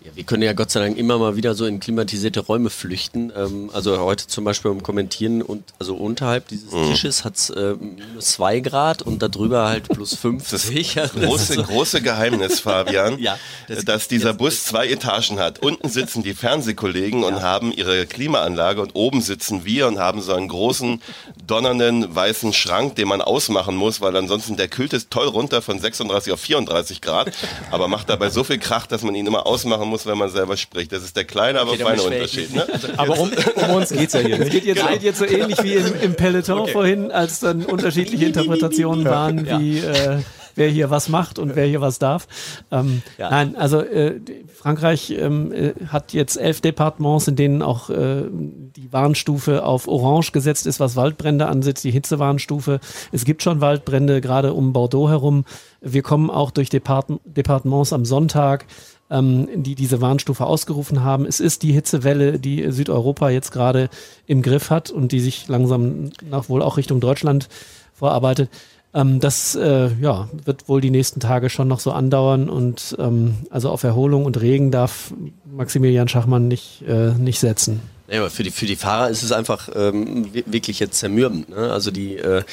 Ja, 0.03 0.09
wir 0.15 0.23
können 0.23 0.41
ja 0.41 0.53
Gott 0.53 0.71
sei 0.71 0.79
Dank 0.79 0.97
immer 0.97 1.19
mal 1.19 1.35
wieder 1.35 1.53
so 1.53 1.67
in 1.67 1.79
klimatisierte 1.79 2.39
Räume 2.39 2.71
flüchten. 2.71 3.31
Ähm, 3.37 3.69
also 3.71 3.99
heute 3.99 4.25
zum 4.25 4.43
Beispiel 4.45 4.71
beim 4.71 4.81
Kommentieren 4.81 5.43
und 5.43 5.63
also 5.77 5.93
unterhalb 5.95 6.47
dieses 6.47 6.71
Mhm. 6.71 6.89
Tisches 6.89 7.23
hat 7.23 7.35
es 7.35 7.51
äh, 7.51 7.75
minus 7.79 8.25
zwei 8.31 8.61
Grad 8.61 9.03
und 9.03 9.21
darüber 9.21 9.67
halt 9.67 9.89
plus 9.89 10.15
fünf. 10.15 10.49
Das 10.49 10.63
Sicher. 10.63 11.07
große, 11.07 11.57
große 11.61 12.01
Geheimnis, 12.01 12.61
Fabian, 12.61 13.19
Ja, 13.19 13.37
dass 13.67 13.85
das- 13.85 14.07
dieser 14.07 14.33
Bus 14.33 14.63
zwei 14.63 14.87
Etagen 14.89 15.37
hat. 15.37 15.59
Unten 15.59 15.87
sitzen 15.87 16.23
die 16.23 16.33
Fernsehkollegen 16.33 17.23
und 17.23 17.43
haben 17.43 17.71
ihre 17.71 18.07
Klimaanlage 18.07 18.81
und 18.81 18.95
oben 18.95 19.21
sitzen 19.21 19.65
wir 19.65 19.85
und 19.87 19.99
haben 19.99 20.21
so 20.21 20.33
einen 20.33 20.47
großen, 20.47 20.99
donnernden, 21.45 22.15
weißen 22.15 22.53
Schrank, 22.53 22.95
den 22.95 23.07
man 23.07 23.21
ausmachen 23.21 23.75
muss, 23.75 24.01
weil 24.01 24.15
ansonsten 24.15 24.57
der 24.57 24.67
kühlt 24.67 24.93
es 24.93 25.09
toll 25.09 25.27
runter 25.27 25.61
von 25.61 25.77
36 25.79 26.33
auf 26.33 26.39
34 26.39 27.01
Grad, 27.01 27.31
aber 27.69 27.87
macht 27.87 28.09
dabei 28.09 28.31
so 28.31 28.43
viel 28.43 28.57
Krach, 28.57 28.87
dass 28.87 29.03
man 29.03 29.13
ihn 29.13 29.27
immer 29.27 29.45
ausmachen 29.45 29.89
muss, 29.89 29.90
wenn 30.05 30.17
man 30.17 30.29
selber 30.29 30.57
spricht. 30.57 30.91
Das 30.91 31.03
ist 31.03 31.15
der 31.15 31.25
kleine, 31.25 31.59
aber 31.59 31.71
Okay, 31.71 31.83
feine 31.83 32.01
Unterschied. 32.03 32.53
Ne? 32.53 32.67
Aber 32.97 33.19
um, 33.19 33.31
um 33.55 33.69
uns 33.75 33.89
geht's 33.89 34.13
ja 34.13 34.19
hier 34.21 34.35
Es 34.35 34.45
nicht. 34.45 34.51
geht 34.51 34.65
jetzt, 34.65 34.87
geht 34.87 35.03
jetzt 35.03 35.19
so 35.19 35.25
ähnlich 35.25 35.61
wie 35.63 35.73
im, 35.73 35.93
im 36.01 36.15
Peloton 36.15 36.67
vorhin, 36.67 37.11
als 37.11 37.39
dann 37.39 37.65
unterschiedliche 37.65 38.25
Interpretationen 38.31 39.05
waren, 39.05 39.45
wie 39.59 39.79
äh, 39.79 40.19
wer 40.55 40.69
hier 40.69 40.89
was 40.89 41.09
macht 41.09 41.39
und 41.39 41.55
wer 41.55 41.65
hier 41.65 41.81
was 41.81 41.99
darf. 41.99 42.27
Ähm, 42.71 43.01
Ja. 43.17 43.29
Nein, 43.29 43.55
also 43.55 43.79
äh, 43.81 44.19
Frankreich 44.53 45.11
ähm, 45.11 45.51
äh, 45.51 45.73
hat 45.87 46.13
jetzt 46.13 46.35
elf 46.37 46.61
Departements, 46.61 47.27
in 47.27 47.35
denen 47.35 47.61
auch 47.61 47.89
äh, 47.89 48.23
die 48.29 48.91
Warnstufe 48.91 49.63
auf 49.63 49.87
Orange 49.87 50.31
gesetzt 50.31 50.67
ist, 50.67 50.79
was 50.79 50.95
Waldbrände 50.95 51.47
ansetzt, 51.47 51.83
die 51.83 51.91
Hitzewarnstufe. 51.91 52.79
Es 53.11 53.25
gibt 53.25 53.43
schon 53.43 53.61
Waldbrände, 53.61 54.21
gerade 54.21 54.53
um 54.53 54.73
Bordeaux 54.73 55.09
herum. 55.09 55.45
Wir 55.81 56.01
kommen 56.03 56.29
auch 56.29 56.51
durch 56.51 56.69
Depart 56.69 57.07
Departements 57.25 57.93
am 57.93 58.05
Sonntag 58.05 58.65
ähm, 59.11 59.47
die 59.53 59.75
diese 59.75 60.01
Warnstufe 60.01 60.45
ausgerufen 60.45 61.03
haben. 61.03 61.27
Es 61.27 61.39
ist 61.39 61.61
die 61.61 61.73
Hitzewelle, 61.73 62.39
die 62.39 62.71
Südeuropa 62.71 63.29
jetzt 63.29 63.51
gerade 63.51 63.89
im 64.25 64.41
Griff 64.41 64.71
hat 64.71 64.89
und 64.89 65.11
die 65.11 65.19
sich 65.19 65.47
langsam 65.47 66.09
nach 66.27 66.49
wohl 66.49 66.63
auch 66.63 66.77
Richtung 66.77 66.99
Deutschland 66.99 67.49
vorarbeitet. 67.93 68.49
Ähm, 68.93 69.19
das 69.19 69.55
äh, 69.55 69.89
ja, 70.01 70.29
wird 70.43 70.67
wohl 70.67 70.81
die 70.81 70.89
nächsten 70.89 71.19
Tage 71.19 71.49
schon 71.49 71.67
noch 71.67 71.79
so 71.79 71.91
andauern 71.91 72.49
und 72.49 72.95
ähm, 72.99 73.35
also 73.49 73.69
auf 73.69 73.83
Erholung 73.83 74.25
und 74.25 74.41
Regen 74.41 74.71
darf 74.71 75.13
Maximilian 75.45 76.07
Schachmann 76.07 76.47
nicht, 76.47 76.83
äh, 76.87 77.11
nicht 77.11 77.39
setzen. 77.39 77.81
Ja, 78.09 78.27
für 78.27 78.43
die, 78.43 78.51
für 78.51 78.65
die 78.65 78.75
Fahrer 78.75 79.09
ist 79.09 79.23
es 79.23 79.31
einfach 79.31 79.69
ähm, 79.73 80.33
wi- 80.33 80.43
wirklich 80.45 80.81
jetzt 80.81 80.99
zermürbend. 80.99 81.47
Ne? 81.47 81.71
Also 81.71 81.91
die 81.91 82.17
äh, 82.17 82.43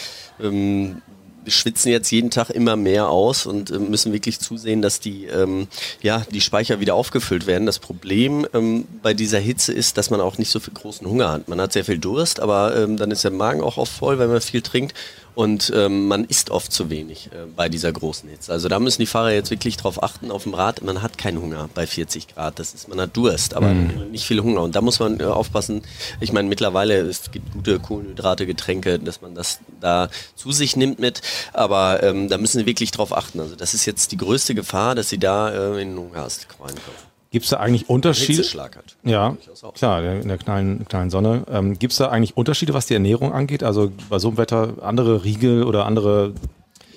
ähm, 0.40 1.02
schwitzen 1.50 1.90
jetzt 1.90 2.10
jeden 2.10 2.30
Tag 2.30 2.50
immer 2.50 2.76
mehr 2.76 3.08
aus 3.08 3.46
und 3.46 3.70
äh, 3.70 3.78
müssen 3.78 4.12
wirklich 4.12 4.40
zusehen, 4.40 4.82
dass 4.82 5.00
die, 5.00 5.26
ähm, 5.26 5.68
ja, 6.02 6.24
die 6.30 6.40
Speicher 6.40 6.80
wieder 6.80 6.94
aufgefüllt 6.94 7.46
werden. 7.46 7.66
Das 7.66 7.78
Problem 7.78 8.46
ähm, 8.54 8.86
bei 9.02 9.14
dieser 9.14 9.38
Hitze 9.38 9.72
ist, 9.72 9.98
dass 9.98 10.10
man 10.10 10.20
auch 10.20 10.38
nicht 10.38 10.50
so 10.50 10.60
viel 10.60 10.74
großen 10.74 11.06
Hunger 11.06 11.30
hat. 11.30 11.48
Man 11.48 11.60
hat 11.60 11.72
sehr 11.72 11.84
viel 11.84 11.98
Durst, 11.98 12.40
aber 12.40 12.76
ähm, 12.76 12.96
dann 12.96 13.10
ist 13.10 13.24
der 13.24 13.30
Magen 13.30 13.62
auch 13.62 13.76
oft 13.76 13.92
voll, 13.92 14.18
wenn 14.18 14.28
man 14.30 14.40
viel 14.40 14.62
trinkt. 14.62 14.94
Und 15.38 15.72
ähm, 15.72 16.08
man 16.08 16.24
isst 16.24 16.50
oft 16.50 16.72
zu 16.72 16.90
wenig 16.90 17.30
äh, 17.30 17.46
bei 17.54 17.68
dieser 17.68 17.92
großen 17.92 18.28
Hitze. 18.28 18.50
Also 18.50 18.68
da 18.68 18.80
müssen 18.80 19.02
die 19.02 19.06
Fahrer 19.06 19.30
jetzt 19.30 19.52
wirklich 19.52 19.76
drauf 19.76 20.02
achten 20.02 20.32
auf 20.32 20.42
dem 20.42 20.52
Rad. 20.52 20.82
Man 20.82 21.00
hat 21.00 21.16
keinen 21.16 21.40
Hunger 21.40 21.70
bei 21.74 21.86
40 21.86 22.34
Grad. 22.34 22.58
Das 22.58 22.74
ist, 22.74 22.88
man 22.88 23.00
hat 23.00 23.16
Durst, 23.16 23.54
aber 23.54 23.72
nicht 23.72 24.26
viel 24.26 24.42
Hunger. 24.42 24.62
Und 24.62 24.74
da 24.74 24.80
muss 24.80 24.98
man 24.98 25.20
äh, 25.20 25.22
aufpassen. 25.22 25.82
Ich 26.18 26.32
meine, 26.32 26.48
mittlerweile 26.48 26.98
es 27.02 27.30
gibt 27.30 27.52
gute 27.52 27.78
Kohlenhydrate, 27.78 28.46
Getränke, 28.46 28.98
dass 28.98 29.22
man 29.22 29.36
das 29.36 29.60
da 29.80 30.08
zu 30.34 30.50
sich 30.50 30.74
nimmt 30.74 30.98
mit. 30.98 31.22
Aber 31.52 32.02
ähm, 32.02 32.28
da 32.28 32.36
müssen 32.36 32.58
sie 32.58 32.66
wirklich 32.66 32.90
drauf 32.90 33.16
achten. 33.16 33.38
Also 33.38 33.54
das 33.54 33.74
ist 33.74 33.86
jetzt 33.86 34.10
die 34.10 34.16
größte 34.16 34.56
Gefahr, 34.56 34.96
dass 34.96 35.08
sie 35.08 35.18
da 35.18 35.50
äh, 35.50 35.80
in 35.80 35.90
den 35.90 35.98
Hungerast 35.98 36.48
reinkommen. 36.58 37.07
Gibt 37.30 37.44
es 37.44 37.50
da 37.50 37.58
eigentlich 37.58 37.90
Unterschiede? 37.90 38.38
Hitzeschlag 38.38 38.76
halt. 38.76 38.96
Ja, 39.04 39.36
klar, 39.74 40.02
in 40.02 40.28
der 40.28 40.38
kleinen, 40.38 40.86
kleinen 40.88 41.10
Sonne. 41.10 41.44
Ähm, 41.50 41.78
Gibt 41.78 41.92
es 41.92 41.98
da 41.98 42.08
eigentlich 42.08 42.36
Unterschiede, 42.36 42.72
was 42.72 42.86
die 42.86 42.94
Ernährung 42.94 43.32
angeht? 43.32 43.62
Also 43.62 43.92
bei 44.08 44.18
so 44.18 44.28
einem 44.28 44.38
Wetter 44.38 44.74
andere 44.80 45.24
Riegel 45.24 45.64
oder 45.64 45.84
andere 45.84 46.32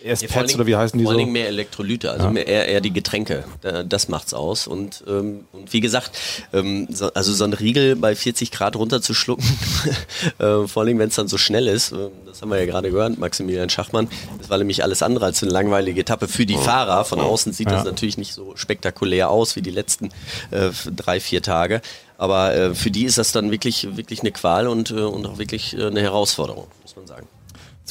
Ja, 0.04 0.16
vor 0.16 0.18
allen 0.18 0.26
Esspads 0.26 0.48
Dingen- 0.48 0.60
oder 0.60 0.68
wie 0.68 0.76
heißen 0.76 0.98
die 0.98 1.04
Vor 1.06 1.14
so? 1.14 1.18
allen 1.18 1.26
Dingen 1.26 1.32
mehr 1.34 1.48
Elektrolyte, 1.48 2.12
also 2.12 2.30
mehr, 2.30 2.48
eher, 2.48 2.68
eher 2.68 2.82
die 2.82 2.92
Getränke. 2.92 3.44
Da- 3.62 3.84
Das 3.84 4.08
macht's 4.10 4.34
aus. 4.34 4.66
Und, 4.68 5.04
ähm, 5.08 5.46
und 5.52 5.72
wie 5.74 5.80
gesagt, 5.80 6.18
ähm, 6.54 6.88
so, 6.92 7.14
also 7.14 7.34
so 7.34 7.44
ein 7.44 7.54
Riegel 7.54 7.96
bei 7.96 8.16
40 8.16 8.52
Grad 8.52 8.76
runterzuschlucken, 8.76 9.46
äh, 10.40 10.68
vor 10.68 10.78
allen 10.82 10.88
Dingen, 10.88 11.00
wenn 11.00 11.10
es 11.10 11.16
dann 11.16 11.28
so 11.28 11.38
schnell 11.38 11.68
ist, 11.68 11.92
äh, 11.92 12.10
das 12.26 12.42
haben 12.42 12.50
wir 12.50 12.60
ja 12.60 12.66
gerade 12.66 12.90
gehört, 12.92 13.18
Maximilian 13.18 13.70
Schachmann, 13.70 14.08
das 14.40 14.50
war 14.50 14.58
nämlich 14.58 14.84
alles 14.84 15.04
andere 15.04 15.26
als 15.26 15.44
eine 15.44 15.52
langweilige 15.52 16.02
Etappe 16.02 16.28
für 16.28 16.46
die 16.46 16.58
Fahrer. 16.58 17.06
Von 17.06 17.20
außen 17.20 17.54
sieht 17.54 17.70
das 17.70 17.84
natürlich 17.86 18.18
nicht 18.18 18.34
so 18.34 18.54
spektakulär 18.56 19.30
aus 19.30 19.56
wie 19.56 19.62
die 19.62 19.72
letzten 19.72 20.10
äh, 20.52 20.70
drei, 20.96 21.20
vier 21.20 21.42
Tage. 21.42 21.82
Aber 22.18 22.54
äh, 22.56 22.76
für 22.76 22.92
die 22.92 23.06
ist 23.06 23.18
das 23.18 23.32
dann 23.32 23.50
wirklich, 23.52 23.96
wirklich 23.98 24.22
eine 24.22 24.32
Qual 24.32 24.68
und, 24.68 24.92
äh, 24.92 24.96
und 24.96 25.26
auch 25.26 25.38
wirklich 25.40 25.76
äh, 25.78 25.88
eine 25.88 26.02
Herausforderung, 26.02 26.68
muss 26.84 26.96
man 26.96 27.08
sagen. 27.08 27.28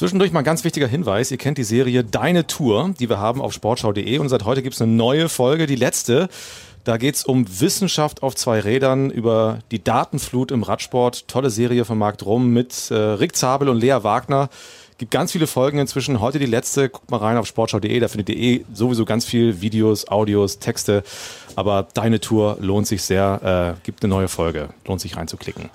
Zwischendurch 0.00 0.32
mal 0.32 0.38
ein 0.38 0.44
ganz 0.46 0.64
wichtiger 0.64 0.86
Hinweis. 0.86 1.30
Ihr 1.30 1.36
kennt 1.36 1.58
die 1.58 1.62
Serie 1.62 2.02
Deine 2.02 2.46
Tour, 2.46 2.94
die 2.98 3.10
wir 3.10 3.18
haben 3.18 3.42
auf 3.42 3.52
sportschau.de 3.52 4.16
und 4.16 4.30
seit 4.30 4.46
heute 4.46 4.62
gibt 4.62 4.74
es 4.74 4.80
eine 4.80 4.90
neue 4.90 5.28
Folge, 5.28 5.66
die 5.66 5.76
letzte. 5.76 6.30
Da 6.84 6.96
geht 6.96 7.16
es 7.16 7.24
um 7.24 7.44
Wissenschaft 7.60 8.22
auf 8.22 8.34
zwei 8.34 8.60
Rädern, 8.60 9.10
über 9.10 9.58
die 9.70 9.84
Datenflut 9.84 10.52
im 10.52 10.62
Radsport. 10.62 11.28
Tolle 11.28 11.50
Serie 11.50 11.84
von 11.84 11.98
Marc 11.98 12.16
Drum 12.16 12.48
mit 12.48 12.90
äh, 12.90 12.94
Rick 12.94 13.36
Zabel 13.36 13.68
und 13.68 13.76
Lea 13.76 13.98
Wagner. 14.00 14.48
Gibt 14.96 15.10
ganz 15.10 15.32
viele 15.32 15.46
Folgen 15.46 15.78
inzwischen. 15.78 16.18
Heute 16.22 16.38
die 16.38 16.46
letzte. 16.46 16.88
Guckt 16.88 17.10
mal 17.10 17.18
rein 17.18 17.36
auf 17.36 17.46
sportschau.de. 17.46 18.00
Da 18.00 18.08
findet 18.08 18.30
ihr 18.30 18.38
eh 18.38 18.64
sowieso 18.72 19.04
ganz 19.04 19.26
viel 19.26 19.60
Videos, 19.60 20.08
Audios, 20.08 20.60
Texte. 20.60 21.02
Aber 21.56 21.86
Deine 21.92 22.20
Tour 22.20 22.56
lohnt 22.58 22.86
sich 22.86 23.02
sehr. 23.02 23.76
Äh, 23.76 23.80
gibt 23.84 24.02
eine 24.02 24.08
neue 24.14 24.28
Folge. 24.28 24.70
Lohnt 24.86 25.02
sich 25.02 25.18
reinzuklicken. 25.18 25.68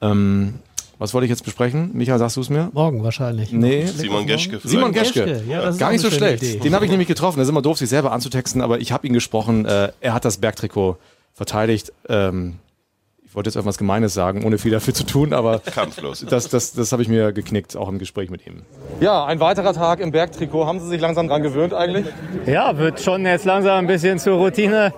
Ähm, 0.00 0.54
was 0.98 1.14
wollte 1.14 1.24
ich 1.26 1.30
jetzt 1.30 1.44
besprechen? 1.44 1.90
Michael, 1.92 2.18
sagst 2.18 2.36
du 2.36 2.40
es 2.40 2.50
mir? 2.50 2.70
Morgen 2.72 3.02
wahrscheinlich. 3.02 3.52
Nee, 3.52 3.86
Simon 3.86 4.26
Geschke. 4.26 4.60
Simon. 4.62 4.92
Geschke. 4.92 5.24
Geschke, 5.24 5.44
ja, 5.48 5.62
das 5.62 5.74
ist 5.74 5.80
Gar 5.80 5.92
nicht 5.92 6.00
so 6.00 6.10
schlecht. 6.10 6.42
Idee. 6.42 6.58
Den 6.58 6.74
habe 6.74 6.84
ich 6.84 6.90
nämlich 6.90 7.08
getroffen. 7.08 7.38
Das 7.38 7.46
ist 7.46 7.50
immer 7.50 7.62
doof, 7.62 7.78
sich 7.78 7.88
selber 7.88 8.12
anzutexten, 8.12 8.62
aber 8.62 8.78
ich 8.78 8.92
habe 8.92 9.06
ihn 9.06 9.12
gesprochen. 9.12 9.66
Äh, 9.66 9.92
er 10.00 10.14
hat 10.14 10.24
das 10.24 10.38
Bergtrikot 10.38 10.96
verteidigt. 11.32 11.92
Ähm, 12.08 12.54
ich 13.34 13.36
wollte 13.36 13.48
jetzt 13.48 13.56
irgendwas 13.56 13.78
Gemeines 13.78 14.14
sagen, 14.14 14.44
ohne 14.44 14.58
viel 14.58 14.70
dafür 14.70 14.94
zu 14.94 15.04
tun, 15.04 15.32
aber 15.32 15.58
Kampflos. 15.58 16.24
das, 16.28 16.48
das, 16.48 16.72
das 16.72 16.92
habe 16.92 17.02
ich 17.02 17.08
mir 17.08 17.32
geknickt, 17.32 17.76
auch 17.76 17.88
im 17.88 17.98
Gespräch 17.98 18.30
mit 18.30 18.46
ihm. 18.46 18.62
Ja, 19.00 19.24
ein 19.24 19.40
weiterer 19.40 19.72
Tag 19.72 19.98
im 19.98 20.12
Bergtrikot. 20.12 20.66
Haben 20.66 20.78
Sie 20.78 20.86
sich 20.86 21.00
langsam 21.00 21.26
dran 21.26 21.42
gewöhnt 21.42 21.74
eigentlich? 21.74 22.06
Ja, 22.46 22.78
wird 22.78 23.00
schon 23.00 23.26
jetzt 23.26 23.44
langsam 23.44 23.78
ein 23.78 23.86
bisschen 23.88 24.20
zur 24.20 24.36
Routine. 24.36 24.94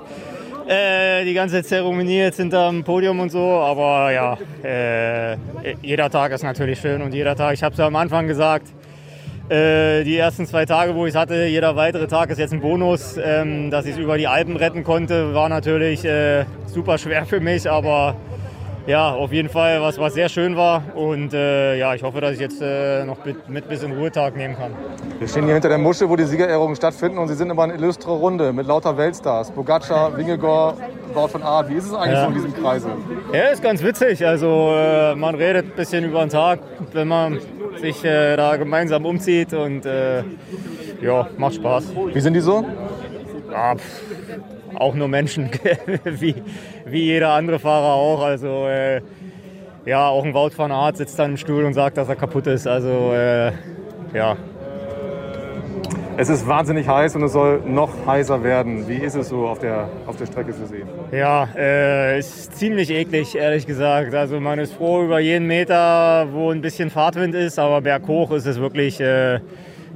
Äh, 0.68 1.24
die 1.24 1.34
ganze 1.34 1.62
Zeremonie 1.62 2.18
jetzt 2.18 2.38
hinterm 2.38 2.82
Podium 2.82 3.20
und 3.20 3.30
so, 3.30 3.38
aber 3.38 4.10
ja, 4.10 4.36
äh, 4.64 5.36
jeder 5.80 6.10
Tag 6.10 6.32
ist 6.32 6.42
natürlich 6.42 6.80
schön 6.80 7.02
und 7.02 7.14
jeder 7.14 7.36
Tag, 7.36 7.54
ich 7.54 7.62
habe 7.62 7.72
es 7.72 7.78
ja 7.78 7.86
am 7.86 7.94
Anfang 7.94 8.26
gesagt, 8.26 8.66
äh, 9.48 10.02
die 10.02 10.16
ersten 10.16 10.44
zwei 10.44 10.66
Tage, 10.66 10.96
wo 10.96 11.06
ich 11.06 11.10
es 11.10 11.16
hatte, 11.16 11.44
jeder 11.44 11.76
weitere 11.76 12.08
Tag 12.08 12.30
ist 12.30 12.38
jetzt 12.38 12.52
ein 12.52 12.60
Bonus. 12.60 13.16
Ähm, 13.16 13.70
dass 13.70 13.86
ich 13.86 13.92
es 13.92 13.98
über 13.98 14.18
die 14.18 14.26
Alpen 14.26 14.56
retten 14.56 14.82
konnte, 14.82 15.34
war 15.34 15.48
natürlich 15.48 16.04
äh, 16.04 16.46
super 16.66 16.98
schwer 16.98 17.26
für 17.26 17.38
mich, 17.38 17.70
aber 17.70 18.16
ja, 18.86 19.10
auf 19.10 19.32
jeden 19.32 19.48
Fall 19.48 19.80
was, 19.80 19.98
was 19.98 20.14
sehr 20.14 20.28
schön 20.28 20.56
war 20.56 20.82
und 20.94 21.34
äh, 21.34 21.76
ja, 21.76 21.94
ich 21.94 22.02
hoffe, 22.02 22.20
dass 22.20 22.32
ich 22.32 22.40
jetzt 22.40 22.62
äh, 22.62 23.04
noch 23.04 23.24
mit, 23.24 23.48
mit 23.48 23.68
bis 23.68 23.82
in 23.82 23.92
Ruhetag 23.92 24.36
nehmen 24.36 24.56
kann. 24.56 24.70
Wir 25.18 25.26
stehen 25.26 25.44
hier 25.44 25.54
hinter 25.54 25.68
der 25.68 25.78
Musche, 25.78 26.08
wo 26.08 26.14
die 26.16 26.24
Siegerehrungen 26.24 26.76
stattfinden 26.76 27.18
und 27.18 27.28
Sie 27.28 27.34
sind 27.34 27.50
immer 27.50 27.64
eine 27.64 27.74
illustre 27.74 28.12
Runde 28.12 28.52
mit 28.52 28.66
lauter 28.66 28.96
Weltstars. 28.96 29.50
Bogacar, 29.50 30.16
Wingegor, 30.16 30.74
Wout 31.14 31.28
von 31.28 31.42
Aert. 31.42 31.68
Wie 31.70 31.74
ist 31.74 31.86
es 31.86 31.94
eigentlich 31.94 32.12
Ja. 32.14 32.22
so 32.22 32.28
in 32.28 32.34
diesem 32.34 32.54
Kreise? 32.54 32.88
Ja, 33.32 33.42
ist 33.48 33.62
ganz 33.62 33.82
witzig. 33.82 34.24
Also 34.26 34.72
äh, 34.76 35.14
man 35.14 35.34
redet 35.34 35.66
ein 35.66 35.76
bisschen 35.76 36.04
über 36.04 36.20
den 36.20 36.28
Tag, 36.30 36.60
wenn 36.92 37.08
man 37.08 37.38
sich 37.80 38.04
äh, 38.04 38.36
da 38.36 38.56
gemeinsam 38.56 39.04
umzieht 39.04 39.52
und 39.54 39.84
äh, 39.86 40.22
ja, 41.02 41.26
macht 41.38 41.54
Spaß. 41.54 41.84
Wie 42.12 42.20
sind 42.20 42.34
die 42.34 42.40
so? 42.40 42.64
Ja, 43.56 43.74
pff, 43.74 44.02
auch 44.74 44.94
nur 44.94 45.08
Menschen, 45.08 45.48
wie, 46.04 46.34
wie 46.84 47.04
jeder 47.04 47.30
andere 47.30 47.58
Fahrer 47.58 47.94
auch. 47.94 48.22
Also 48.22 48.66
äh, 48.68 49.00
ja, 49.86 50.08
auch 50.08 50.24
ein 50.24 50.34
Wout 50.34 50.50
van 50.56 50.70
Aert 50.70 50.98
sitzt 50.98 51.18
dann 51.18 51.30
im 51.32 51.36
Stuhl 51.38 51.64
und 51.64 51.72
sagt, 51.72 51.96
dass 51.96 52.08
er 52.08 52.16
kaputt 52.16 52.46
ist. 52.48 52.66
Also 52.66 53.12
äh, 53.14 53.52
ja, 54.12 54.36
Es 56.18 56.28
ist 56.28 56.46
wahnsinnig 56.46 56.86
heiß 56.86 57.16
und 57.16 57.22
es 57.22 57.32
soll 57.32 57.62
noch 57.66 57.92
heißer 58.06 58.42
werden. 58.44 58.86
Wie 58.88 58.96
ist 58.96 59.14
es 59.14 59.30
so 59.30 59.46
auf 59.46 59.58
der, 59.58 59.88
auf 60.06 60.16
der 60.16 60.26
Strecke 60.26 60.52
für 60.52 60.66
Sie? 60.66 60.84
Ja, 61.16 61.48
äh, 61.56 62.18
ist 62.18 62.58
ziemlich 62.58 62.90
eklig, 62.90 63.34
ehrlich 63.36 63.66
gesagt. 63.66 64.14
Also 64.14 64.38
man 64.38 64.58
ist 64.58 64.74
froh 64.74 65.02
über 65.02 65.18
jeden 65.20 65.46
Meter, 65.46 66.28
wo 66.32 66.50
ein 66.50 66.60
bisschen 66.60 66.90
Fahrtwind 66.90 67.34
ist, 67.34 67.58
aber 67.58 67.80
berghoch 67.80 68.32
ist 68.32 68.46
es 68.46 68.60
wirklich, 68.60 69.00
äh, 69.00 69.40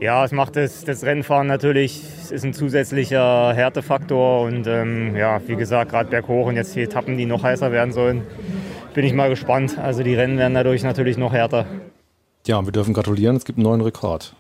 ja, 0.01 0.25
es 0.25 0.33
macht 0.33 0.57
das, 0.57 0.85
das 0.85 1.05
Rennfahren 1.05 1.47
natürlich, 1.47 2.03
es 2.23 2.31
ist 2.31 2.45
ein 2.45 2.55
zusätzlicher 2.55 3.53
Härtefaktor 3.53 4.43
und 4.43 4.67
ähm, 4.67 5.15
ja, 5.15 5.41
wie 5.47 5.57
gesagt, 5.57 5.91
gerade 5.91 6.09
berghoch 6.09 6.47
und 6.47 6.57
jetzt 6.57 6.75
die 6.75 6.83
Etappen, 6.83 7.19
die 7.19 7.27
noch 7.27 7.43
heißer 7.43 7.71
werden 7.71 7.93
sollen, 7.93 8.23
bin 8.95 9.05
ich 9.05 9.13
mal 9.13 9.29
gespannt. 9.29 9.79
Also 9.79 10.03
die 10.03 10.15
Rennen 10.15 10.39
werden 10.39 10.55
dadurch 10.55 10.83
natürlich 10.83 11.19
noch 11.19 11.33
härter. 11.33 11.67
Ja, 12.47 12.65
wir 12.65 12.73
dürfen 12.73 12.95
gratulieren, 12.95 13.37
es 13.37 13.45
gibt 13.45 13.59
einen 13.59 13.65
neuen 13.65 13.83
Rekord. 13.83 14.35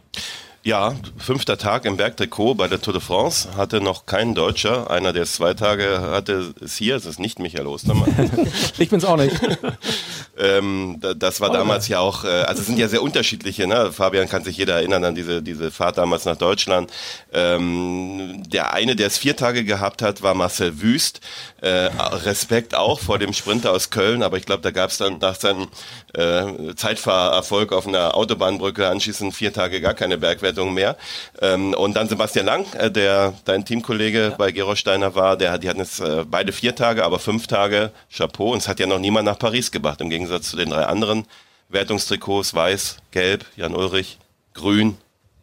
Ja, 0.62 0.94
fünfter 1.16 1.56
Tag 1.56 1.86
im 1.86 1.96
Bergtrikot 1.96 2.54
bei 2.54 2.68
der 2.68 2.82
Tour 2.82 2.92
de 2.92 3.00
France. 3.00 3.48
Hatte 3.56 3.80
noch 3.80 4.04
kein 4.04 4.34
Deutscher. 4.34 4.90
Einer, 4.90 5.14
der 5.14 5.22
es 5.22 5.32
zwei 5.32 5.54
Tage 5.54 6.00
hatte, 6.02 6.52
ist 6.60 6.76
hier. 6.76 6.96
Es 6.96 7.06
ist 7.06 7.18
nicht 7.18 7.38
Michael 7.38 7.66
Ostermann. 7.66 8.30
ich 8.78 8.90
bin's 8.90 9.06
auch 9.06 9.16
nicht. 9.16 9.40
ähm, 10.38 11.00
das 11.16 11.40
war 11.40 11.50
damals 11.50 11.88
ja 11.88 12.00
auch, 12.00 12.24
äh, 12.24 12.42
also 12.42 12.60
es 12.60 12.66
sind 12.66 12.78
ja 12.78 12.88
sehr 12.88 13.00
unterschiedliche. 13.00 13.66
Ne? 13.66 13.90
Fabian 13.90 14.28
kann 14.28 14.44
sich 14.44 14.58
jeder 14.58 14.74
erinnern 14.74 15.02
an 15.02 15.14
diese, 15.14 15.40
diese 15.42 15.70
Fahrt 15.70 15.96
damals 15.96 16.26
nach 16.26 16.36
Deutschland. 16.36 16.90
Ähm, 17.32 18.42
der 18.46 18.74
eine, 18.74 18.96
der 18.96 19.06
es 19.06 19.16
vier 19.16 19.36
Tage 19.36 19.64
gehabt 19.64 20.02
hat, 20.02 20.20
war 20.20 20.34
Marcel 20.34 20.82
Wüst. 20.82 21.22
Äh, 21.62 21.88
Respekt 22.26 22.74
auch 22.74 23.00
vor 23.00 23.18
dem 23.18 23.32
Sprinter 23.32 23.72
aus 23.72 23.88
Köln, 23.88 24.22
aber 24.22 24.36
ich 24.36 24.44
glaube, 24.44 24.62
da 24.62 24.72
gab 24.72 24.90
es 24.90 24.98
dann 24.98 25.18
nach 25.20 25.36
seinem 25.36 25.68
äh, 26.12 26.74
Zeitfahrerfolg 26.74 27.72
auf 27.72 27.86
einer 27.86 28.14
Autobahnbrücke 28.14 28.88
anschließend 28.88 29.34
vier 29.34 29.54
Tage 29.54 29.80
gar 29.80 29.94
keine 29.94 30.18
Bergwertung 30.18 30.49
mehr. 30.52 30.96
Ähm, 31.40 31.74
und 31.74 31.94
dann 31.94 32.08
Sebastian 32.08 32.46
Lang, 32.46 32.72
äh, 32.74 32.90
der 32.90 33.34
dein 33.44 33.64
Teamkollege 33.64 34.20
ja. 34.20 34.30
bei 34.30 34.52
Gerolsteiner 34.52 35.14
war, 35.14 35.36
der, 35.36 35.58
die 35.58 35.68
hatten 35.68 35.80
jetzt 35.80 36.00
äh, 36.00 36.24
beide 36.28 36.52
vier 36.52 36.74
Tage, 36.74 37.04
aber 37.04 37.18
fünf 37.18 37.46
Tage 37.46 37.92
Chapeau. 38.14 38.52
Und 38.52 38.58
es 38.58 38.68
hat 38.68 38.80
ja 38.80 38.86
noch 38.86 38.98
niemand 38.98 39.26
nach 39.26 39.38
Paris 39.38 39.70
gebracht, 39.70 40.00
im 40.00 40.10
Gegensatz 40.10 40.50
zu 40.50 40.56
den 40.56 40.70
drei 40.70 40.84
anderen 40.84 41.26
Wertungstrikots, 41.68 42.54
weiß, 42.54 42.98
gelb, 43.10 43.46
Jan 43.56 43.74
Ulrich, 43.74 44.18
grün, 44.54 44.96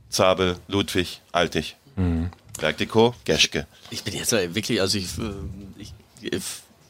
Zabel, 0.10 0.58
Ludwig, 0.68 1.22
Altig. 1.32 1.76
Mhm. 1.96 2.32
Bergtrikot, 2.60 3.14
Geschke. 3.24 3.68
Ich 3.92 4.04
bin 4.04 4.16
jetzt 4.16 4.32
wirklich, 4.32 4.82
also 4.82 4.98
ich, 4.98 5.06
äh, 5.18 5.32
ich, 5.78 5.94
ich 6.22 6.44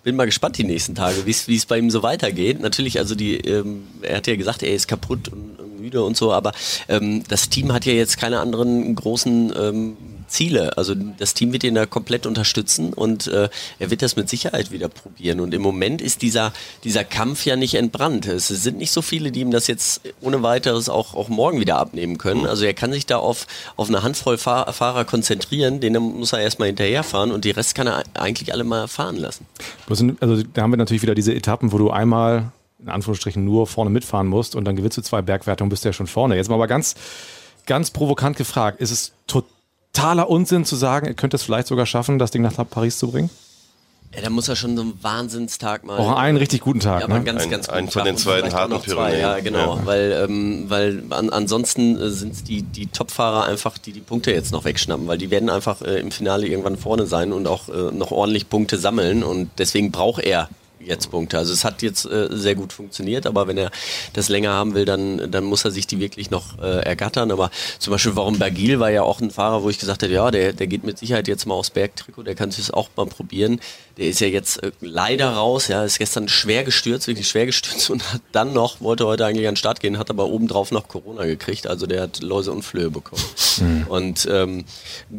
bin 0.04 0.16
mal 0.16 0.26
gespannt 0.26 0.58
die 0.58 0.64
nächsten 0.64 0.96
Tage, 0.96 1.26
wie 1.26 1.56
es 1.56 1.66
bei 1.66 1.78
ihm 1.78 1.90
so 1.90 2.02
weitergeht. 2.02 2.62
Natürlich, 2.62 2.98
also 2.98 3.14
die, 3.14 3.36
ähm, 3.36 3.88
er 4.02 4.18
hat 4.18 4.28
ja 4.28 4.38
gesagt, 4.38 4.64
er 4.64 4.74
ist 4.74 4.88
kaputt 4.88 5.28
und 5.28 5.57
müde 5.88 6.04
und 6.04 6.18
so, 6.18 6.34
aber 6.34 6.52
ähm, 6.90 7.24
das 7.28 7.50
Team 7.50 7.72
hat 7.72 7.86
ja 7.86 7.94
jetzt 7.94 8.18
keine 8.18 8.40
anderen 8.40 8.94
großen 8.94 9.54
ähm, 9.58 9.98
Ziele. 10.28 10.78
Also 10.78 10.94
das 10.96 11.34
Team 11.34 11.54
wird 11.54 11.64
ihn 11.64 11.76
da 11.76 11.86
komplett 11.86 12.26
unterstützen 12.26 12.94
und 12.94 13.28
äh, 13.28 13.50
er 13.80 13.90
wird 13.90 14.02
das 14.02 14.16
mit 14.16 14.30
Sicherheit 14.30 14.72
wieder 14.72 14.90
probieren. 14.90 15.40
Und 15.40 15.54
im 15.54 15.62
Moment 15.62 16.02
ist 16.02 16.22
dieser, 16.22 16.52
dieser 16.84 17.04
Kampf 17.04 17.46
ja 17.46 17.56
nicht 17.56 17.76
entbrannt. 17.76 18.28
Es 18.28 18.48
sind 18.48 18.78
nicht 18.78 18.92
so 18.92 19.02
viele, 19.02 19.32
die 19.32 19.42
ihm 19.42 19.52
das 19.52 19.68
jetzt 19.68 20.02
ohne 20.22 20.44
weiteres 20.44 20.90
auch, 20.90 21.16
auch 21.16 21.30
morgen 21.30 21.60
wieder 21.60 21.78
abnehmen 21.78 22.18
können. 22.18 22.46
Also 22.46 22.66
er 22.66 22.74
kann 22.74 22.92
sich 22.92 23.06
da 23.06 23.18
auf, 23.18 23.48
auf 23.78 23.88
eine 23.88 24.04
Handvoll 24.04 24.38
Fahr 24.38 24.72
Fahrer 24.74 25.06
konzentrieren, 25.06 25.80
denen 25.80 26.04
muss 26.04 26.34
er 26.34 26.40
erstmal 26.40 26.68
hinterherfahren 26.68 27.32
und 27.32 27.46
die 27.46 27.52
Rest 27.52 27.76
kann 27.76 27.88
er 27.88 28.04
eigentlich 28.16 28.54
alle 28.54 28.64
mal 28.64 28.88
fahren 28.88 29.16
lassen. 29.16 29.46
Also 30.20 30.44
da 30.54 30.62
haben 30.62 30.72
wir 30.72 30.78
natürlich 30.78 31.04
wieder 31.04 31.16
diese 31.16 31.34
Etappen, 31.34 31.72
wo 31.72 31.78
du 31.78 31.90
einmal 31.90 32.52
in 32.80 32.90
Anführungsstrichen 32.90 33.44
nur 33.44 33.68
vorne 33.68 33.90
mitfahren 33.90 34.28
musst 34.28 34.56
und 34.56 34.66
dann 34.66 34.76
gewinnst 34.76 34.98
du 34.98 35.02
zwei 35.02 35.22
Bergwertungen, 35.22 35.70
bist 35.70 35.84
du 35.84 35.90
ja 35.90 35.94
schon 35.94 36.08
vorne. 36.08 36.36
Jetzt 36.36 36.50
mal 36.50 36.56
aber 36.56 36.68
ganz, 36.68 36.96
ganz 37.66 37.92
provokant 37.92 38.38
gefragt, 38.38 38.80
ist 38.82 38.92
es 38.92 39.14
total 39.26 39.52
totaler 39.98 40.30
Unsinn 40.30 40.66
zu 40.66 40.76
sagen, 40.76 41.08
er 41.08 41.14
könnte 41.14 41.38
es 41.38 41.44
vielleicht 41.44 41.68
sogar 41.68 41.86
schaffen, 41.86 42.20
das 42.20 42.32
Ding 42.32 42.42
nach 42.42 42.54
Paris 42.70 42.98
zu 42.98 43.12
bringen? 43.12 43.30
Ja, 44.16 44.22
da 44.22 44.30
muss 44.30 44.48
er 44.48 44.56
schon 44.56 44.78
so 44.78 44.84
einen 44.84 45.04
Wahnsinnstag 45.04 45.84
mal. 45.84 45.98
Auch 45.98 46.16
einen 46.16 46.38
richtig 46.38 46.62
guten 46.62 46.80
Tag. 46.80 47.02
Ja, 47.02 47.08
ne? 47.08 47.24
ganz, 47.24 47.44
ein, 47.44 47.50
ganz 47.50 47.68
einen 47.68 47.90
von 47.90 48.06
den 48.06 48.16
zweiten 48.16 48.54
harten 48.54 48.80
Pyrenäen. 48.80 49.20
Ja, 49.20 49.40
genau. 49.40 49.76
Ja. 49.76 49.86
Weil, 49.86 50.12
ähm, 50.24 50.66
weil 50.70 51.04
an, 51.10 51.30
ansonsten 51.30 52.00
äh, 52.00 52.10
sind 52.10 52.34
es 52.34 52.44
die, 52.44 52.62
die 52.62 52.88
Top-Fahrer 52.88 53.46
einfach, 53.46 53.78
die 53.78 53.92
die 53.92 54.00
Punkte 54.00 54.32
jetzt 54.32 54.54
noch 54.54 54.64
wegschnappen, 54.64 55.08
weil 55.08 55.18
die 55.18 55.30
werden 55.30 55.50
einfach 55.50 55.82
äh, 55.82 56.00
im 56.00 56.12
Finale 56.12 56.48
irgendwann 56.48 56.78
vorne 56.78 57.06
sein 57.06 57.34
und 57.34 57.48
auch 57.48 57.68
äh, 57.68 57.92
noch 57.92 58.12
ordentlich 58.12 58.50
Punkte 58.50 58.78
sammeln 58.78 59.24
und 59.24 59.50
deswegen 59.58 59.92
braucht 59.92 60.24
er 60.24 60.48
jetzt 60.80 61.12
Punkte. 61.12 61.38
Also 61.38 61.54
es 61.54 61.64
hat 61.64 61.82
jetzt 61.82 62.06
äh, 62.06 62.28
sehr 62.32 62.56
gut 62.56 62.74
funktioniert, 62.74 63.26
aber 63.26 63.48
wenn 63.48 63.58
er 63.58 63.72
das 64.14 64.30
länger 64.30 64.52
haben 64.52 64.74
will, 64.74 64.86
dann, 64.86 65.32
dann 65.32 65.44
muss 65.44 65.66
er 65.66 65.72
sich 65.72 65.88
die 65.88 66.00
wirklich 66.00 66.32
noch 66.32 66.60
äh, 66.60 66.84
ergattern. 66.84 67.32
Aber 67.32 67.52
zum 67.80 67.92
Beispiel, 67.92 68.16
warum 68.16 68.40
Bergil 68.40 68.80
war 68.80 68.90
ja 68.90 69.04
auch 69.04 69.22
ein 69.22 69.32
Fahrer, 69.32 69.64
wo 69.64 69.70
ich 69.70 69.80
gesagt 69.80 70.02
hätte, 70.02 70.14
ja, 70.14 70.32
der, 70.32 70.54
der 70.54 70.68
geht 70.68 70.84
mit 70.84 70.98
Sicherheit 70.98 71.28
jetzt 71.28 71.46
mal 71.46 71.56
aufs 71.56 71.70
Bergtrikot, 71.70 72.24
der 72.24 72.36
kann 72.36 72.52
sich 72.52 72.66
das 72.66 72.74
auch 72.74 72.90
mal 72.96 73.06
probieren. 73.06 73.60
Der 73.98 74.08
ist 74.08 74.20
ja 74.20 74.28
jetzt 74.28 74.64
äh, 74.64 74.72
leider 74.82 75.32
raus, 75.32 75.68
ja, 75.68 75.84
ist 75.84 76.00
gestern 76.00 76.28
schwer 76.28 76.64
gestürzt, 76.64 77.08
wirklich 77.08 77.28
schwer 77.28 77.46
gestürzt 77.46 77.90
und 77.90 78.14
hat 78.14 78.22
dann 78.32 78.54
noch, 78.54 78.82
wollte 78.82 79.06
heute 79.06 79.26
eigentlich 79.26 79.48
an 79.48 79.54
den 79.54 79.58
Start 79.58 79.80
gehen, 79.80 79.98
hat 79.98 80.10
aber 80.10 80.28
obendrauf 80.28 80.72
noch 80.72 80.88
Corona 80.88 81.26
gekriegt, 81.26 81.68
also 81.68 81.88
der 81.88 82.04
hat 82.04 82.22
Läuse 82.22 82.52
und 82.52 82.64
Flöhe 82.64 82.90
bekommen. 82.90 83.24
Mhm. 83.60 83.86
Und 83.88 84.28
ähm, 84.32 84.66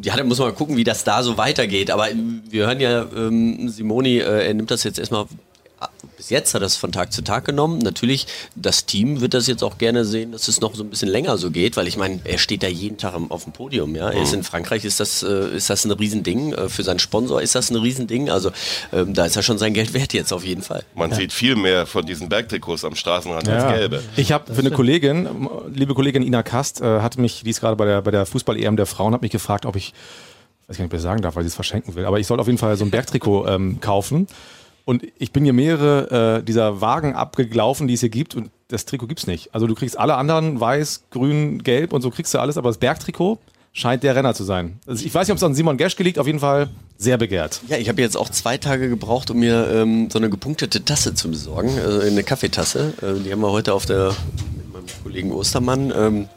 ja, 0.03 0.17
da 0.17 0.25
muss 0.25 0.39
man 0.39 0.49
mal 0.49 0.55
gucken, 0.55 0.77
wie 0.77 0.85
das 0.85 1.05
da 1.05 1.23
so 1.23 1.37
weitergeht. 1.37 1.91
Aber 1.91 2.09
wir 2.49 2.67
hören 2.67 2.81
ja, 2.81 3.03
ähm, 3.15 3.69
Simoni, 3.69 4.19
äh, 4.19 4.47
er 4.47 4.55
nimmt 4.55 4.71
das 4.71 4.85
jetzt 4.85 4.99
erstmal 4.99 5.27
bis 6.17 6.31
jetzt 6.31 6.53
hat 6.55 6.63
er 6.63 6.67
es 6.67 6.77
von 6.77 6.93
Tag 6.93 7.13
zu 7.13 7.23
Tag 7.23 7.45
genommen. 7.45 7.79
Natürlich, 7.79 8.27
das 8.57 8.87
Team 8.87 9.21
wird 9.21 9.35
das 9.35 9.47
jetzt 9.47 9.63
auch 9.63 9.79
gerne 9.79 10.05
sehen, 10.05 10.33
dass 10.33 10.49
es 10.49 10.61
noch 10.61 10.75
so 10.75 10.83
ein 10.83 10.91
bisschen 10.91 11.09
länger 11.09 11.39
so 11.39 11.51
geht, 11.51 11.77
weil 11.77 11.87
ich 11.87 11.97
meine, 11.97 12.21
er 12.25 12.39
steht 12.39 12.63
da 12.63 12.67
jeden 12.67 12.99
Tag 12.99 13.15
auf 13.29 13.45
dem 13.45 13.53
Podium. 13.53 13.95
Ja? 13.95 14.11
Er 14.11 14.23
ist 14.23 14.33
mhm. 14.33 14.39
in 14.39 14.43
Frankreich, 14.43 14.85
ist 14.85 15.01
das, 15.01 15.23
äh, 15.23 15.57
ist 15.57 15.71
das 15.71 15.85
ein 15.85 15.93
Riesending. 15.93 16.53
Äh, 16.53 16.69
für 16.69 16.83
seinen 16.83 16.99
Sponsor 16.99 17.41
ist 17.41 17.55
das 17.55 17.71
ein 17.71 17.77
Riesending. 17.77 18.31
Also 18.31 18.51
ähm, 18.93 19.15
da 19.15 19.27
ist 19.27 19.37
er 19.37 19.43
schon 19.43 19.59
sein 19.59 19.75
Geld 19.75 19.95
wert 19.95 20.13
jetzt 20.13 20.33
auf 20.33 20.45
jeden 20.45 20.63
Fall. 20.63 20.83
Man 20.95 21.11
ja. 21.11 21.17
sieht 21.17 21.33
viel 21.33 21.55
mehr 21.55 21.87
von 21.87 22.05
diesen 22.05 22.29
Bergtrikots 22.29 22.85
am 22.85 22.97
Straßenrand 22.97 23.47
ja. 23.47 23.67
als 23.67 23.79
gelbe. 23.79 24.03
Ich 24.17 24.33
habe 24.33 24.53
für 24.53 24.61
eine 24.61 24.73
Kollegin, 24.73 25.29
liebe 25.73 25.95
Kollegin 25.95 26.23
Ina 26.23 26.43
Kast, 26.43 26.81
äh, 26.81 27.01
hat 27.01 27.17
mich, 27.19 27.43
die 27.45 27.51
ist 27.51 27.61
gerade 27.61 27.77
bei 27.77 27.85
der, 27.85 28.03
bei 28.03 28.11
der 28.11 28.27
Fußball-EM 28.27 28.77
der 28.77 28.87
Frauen, 28.87 29.15
hat 29.15 29.23
mich 29.23 29.31
gefragt, 29.31 29.67
ob 29.67 29.77
ich, 29.77 29.95
weiß 30.67 30.77
ich 30.77 30.81
nicht, 30.81 30.93
ob 30.93 30.95
ich 30.95 31.01
sagen 31.01 31.23
darf, 31.23 31.37
weil 31.37 31.45
sie 31.45 31.49
es 31.49 31.55
verschenken 31.55 31.95
will, 31.95 32.05
aber 32.05 32.19
ich 32.19 32.27
soll 32.27 32.41
auf 32.41 32.47
jeden 32.47 32.59
Fall 32.59 32.77
so 32.77 32.85
ein 32.85 32.91
Bergtrikot 32.91 33.47
ähm, 33.47 33.81
kaufen. 33.81 34.27
Und 34.89 35.03
ich 35.19 35.33
bin 35.33 35.45
hier 35.45 35.53
mehrere 35.53 36.39
äh, 36.39 36.43
dieser 36.43 36.81
Wagen 36.81 37.15
abgelaufen, 37.15 37.89
die 37.89 37.93
es 37.93 38.01
hier 38.01 38.09
gibt 38.09 38.35
und 38.35 38.49
das 38.69 38.87
Trikot 38.87 39.07
gibt's 39.07 39.27
nicht. 39.27 39.55
Also 39.55 39.67
du 39.67 39.75
kriegst 39.75 39.99
alle 39.99 40.15
anderen 40.15 40.61
weiß, 40.61 41.03
grün, 41.11 41.63
gelb 41.63 41.93
und 41.93 42.01
so 42.01 42.11
kriegst 42.11 42.33
du 42.33 42.39
alles, 42.39 42.57
aber 42.57 42.71
das 42.71 42.79
Bergtrikot 42.79 43.39
scheint 43.75 44.03
der 44.03 44.17
Renner 44.17 44.33
zu 44.33 44.45
sein. 44.45 44.81
Also 44.87 45.05
ich 45.05 45.15
weiß 45.15 45.27
nicht, 45.27 45.33
ob 45.33 45.37
es 45.37 45.43
an 45.43 45.55
Simon 45.55 45.77
Geschke 45.77 46.03
liegt, 46.03 46.19
auf 46.19 46.27
jeden 46.27 46.39
Fall 46.41 46.71
sehr 46.97 47.19
begehrt. 47.19 47.61
Ja, 47.69 47.77
ich 47.77 47.91
habe 47.91 48.01
jetzt 48.01 48.17
auch 48.17 48.31
zwei 48.31 48.57
Tage 48.57 48.89
gebraucht, 48.89 49.31
um 49.31 49.41
mir 49.41 49.69
ähm, 49.71 50.09
so 50.11 50.19
eine 50.19 50.31
gepunktete 50.31 50.83
Tasse 50.83 51.13
zu 51.13 51.29
besorgen, 51.29 51.69
äh, 51.77 52.07
eine 52.07 52.23
Kaffeetasse. 52.23 52.95
Äh, 53.03 53.23
die 53.23 53.31
haben 53.31 53.43
wir 53.43 53.53
heute 53.53 53.75
auf 53.75 53.85
der 53.85 54.15
mit 54.57 54.73
meinem 54.73 54.87
Kollegen 55.03 55.33
Ostermann. 55.33 55.93
Ähm, 55.95 56.29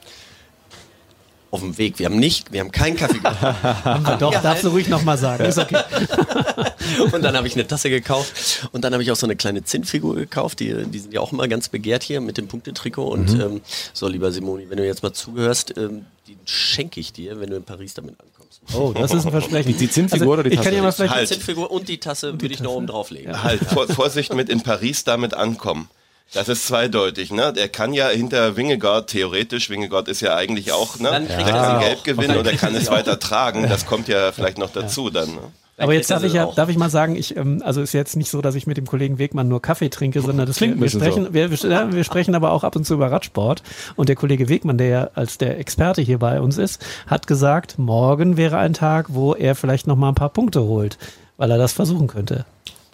auf 1.52 1.60
dem 1.60 1.78
Weg. 1.78 2.00
Wir 2.00 2.08
haben 2.08 2.18
nicht, 2.18 2.52
wir 2.52 2.62
haben 2.62 2.72
keinen 2.72 2.96
Kaffee 2.96 3.20
gekauft. 3.20 3.42
Doch, 4.22 4.42
darfst 4.42 4.64
du 4.64 4.70
ruhig 4.70 4.88
nochmal 4.88 5.18
sagen. 5.18 5.44
Ist 5.46 5.60
okay. 5.60 5.78
und 7.12 7.22
dann 7.24 7.36
habe 7.36 7.48
ich 7.48 7.56
eine 7.56 7.68
Tasse 7.68 7.90
gekauft 7.90 8.68
und 8.72 8.84
dann 8.84 8.94
habe 8.94 9.04
ich 9.04 9.12
auch 9.12 9.16
so 9.16 9.26
eine 9.26 9.36
kleine 9.36 9.64
Zinnfigur 9.64 10.16
gekauft. 10.16 10.60
Die, 10.60 10.86
die 10.86 11.00
sind 11.00 11.14
ja 11.14 11.22
auch 11.22 11.32
immer 11.32 11.48
ganz 11.48 11.70
begehrt 11.70 12.04
hier 12.04 12.22
mit 12.22 12.38
dem 12.38 12.48
Punktetrikot. 12.48 13.08
Und 13.08 13.34
mhm. 13.34 13.42
ähm, 13.42 13.62
so, 13.94 14.08
lieber 14.08 14.32
Simoni, 14.32 14.70
wenn 14.70 14.78
du 14.78 14.86
jetzt 14.86 15.04
mal 15.04 15.14
zugehörst, 15.14 15.78
ähm, 15.78 16.06
die 16.28 16.38
schenke 16.46 17.00
ich 17.00 17.14
dir, 17.14 17.40
wenn 17.40 17.50
du 17.50 17.58
in 17.58 17.64
Paris 17.64 17.94
damit 17.94 18.16
ankommst. 18.20 18.62
Oh, 18.74 18.94
das 18.94 19.14
ist 19.14 19.26
ein 19.26 19.32
Versprechen. 19.32 19.78
Die 19.78 19.90
Zinnfigur 19.90 20.34
also, 20.34 20.34
oder 20.34 20.44
die 20.44 20.50
Tasse? 20.52 20.62
Ich 20.62 20.66
kann 20.66 20.76
ja 20.76 20.82
mal 20.82 20.92
vielleicht 20.92 21.14
halt. 21.14 21.30
die 21.30 21.34
Zinnfigur 21.34 21.72
und 21.72 21.90
die 21.90 22.00
Tasse 22.00 22.34
würde 22.40 22.54
ich 22.54 22.62
noch 22.62 22.74
oben 22.74 22.88
drauflegen. 22.88 23.32
Ja. 23.32 23.44
Halt, 23.44 23.62
Vorsicht 23.64 24.34
mit 24.34 24.50
in 24.50 24.62
Paris 24.62 25.04
damit 25.04 25.34
ankommen. 25.34 25.90
Das 26.34 26.48
ist 26.48 26.66
zweideutig, 26.66 27.32
ne? 27.32 27.52
Der 27.52 27.68
kann 27.68 27.94
ja 27.94 28.08
hinter 28.08 28.56
Wingegaard, 28.56 29.10
theoretisch, 29.10 29.70
Wingegaard 29.70 30.08
ist 30.08 30.22
ja 30.22 30.36
eigentlich 30.36 30.72
auch, 30.72 30.98
ne? 30.98 31.10
Dann 31.10 31.28
kriegt 31.28 31.50
ja. 31.50 31.74
er 31.74 31.80
Gelb 31.82 32.04
gewinnen 32.06 32.38
oder 32.38 32.54
kann 32.54 32.74
es 32.74 32.90
weiter 32.90 33.20
tragen. 33.20 33.68
Das 33.68 33.86
kommt 33.86 34.08
ja 34.08 34.32
vielleicht 34.32 34.58
noch 34.58 34.72
dazu 34.72 35.10
dann, 35.10 35.30
ne? 35.36 35.52
Aber 35.82 35.94
jetzt 35.94 36.12
darf 36.12 36.24
ich 36.24 36.34
ja, 36.34 36.46
darf 36.46 36.70
ich 36.70 36.78
mal 36.78 36.90
sagen, 36.90 37.16
ich, 37.16 37.36
ähm, 37.36 37.62
also 37.66 37.82
ist 37.82 37.94
jetzt 37.94 38.16
nicht 38.16 38.30
so, 38.30 38.42
dass 38.42 38.56
ich 38.56 38.68
mit 38.68 38.78
dem 38.78 38.86
Kollegen 38.86 39.18
Wegmann 39.18 39.48
nur 39.48 39.62
Kaffee 39.62 39.90
trinke, 39.90 40.22
sondern 40.22 40.48
das 40.48 40.60
wir, 40.62 40.80
wir 40.80 40.90
sprechen, 40.90 41.26
so. 41.26 41.34
wir, 41.34 41.52
wir, 41.52 41.94
wir 41.94 42.04
sprechen 42.04 42.36
aber 42.36 42.52
auch 42.52 42.64
ab 42.64 42.76
und 42.76 42.86
zu 42.86 42.94
über 42.94 43.12
Radsport. 43.12 43.64
Und 43.96 44.10
der 44.10 44.16
Kollege 44.16 44.50
Wegmann, 44.50 44.78
der 44.78 44.88
ja 44.88 45.10
als 45.16 45.38
der 45.38 45.60
Experte 45.60 46.02
hier 46.02 46.20
bei 46.20 46.42
uns 46.42 46.58
ist, 46.58 46.84
hat 47.08 47.28
gesagt, 47.28 47.78
morgen 47.78 48.38
wäre 48.38 48.58
ein 48.58 48.74
Tag, 48.74 49.08
wo 49.10 49.34
er 49.34 49.56
vielleicht 49.56 49.88
noch 49.88 49.96
mal 49.96 50.10
ein 50.10 50.16
paar 50.16 50.30
Punkte 50.30 50.64
holt, 50.64 50.98
weil 51.38 51.52
er 51.52 51.58
das 51.58 51.74
versuchen 51.74 52.08
könnte. 52.08 52.46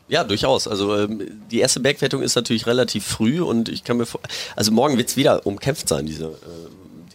Ja, 0.07 0.23
durchaus. 0.23 0.67
Also 0.67 0.95
ähm, 0.97 1.21
die 1.51 1.59
erste 1.59 1.79
Bergwertung 1.79 2.21
ist 2.21 2.35
natürlich 2.35 2.65
relativ 2.65 3.05
früh 3.05 3.41
und 3.41 3.67
ich 3.67 3.83
kann 3.83 3.97
mir 3.97 4.05
vor 4.05 4.21
also 4.55 4.71
morgen 4.71 4.97
wird 4.97 5.09
es 5.09 5.17
wieder 5.17 5.45
umkämpft 5.45 5.89
sein, 5.89 6.05
diese, 6.05 6.25
äh, 6.25 6.29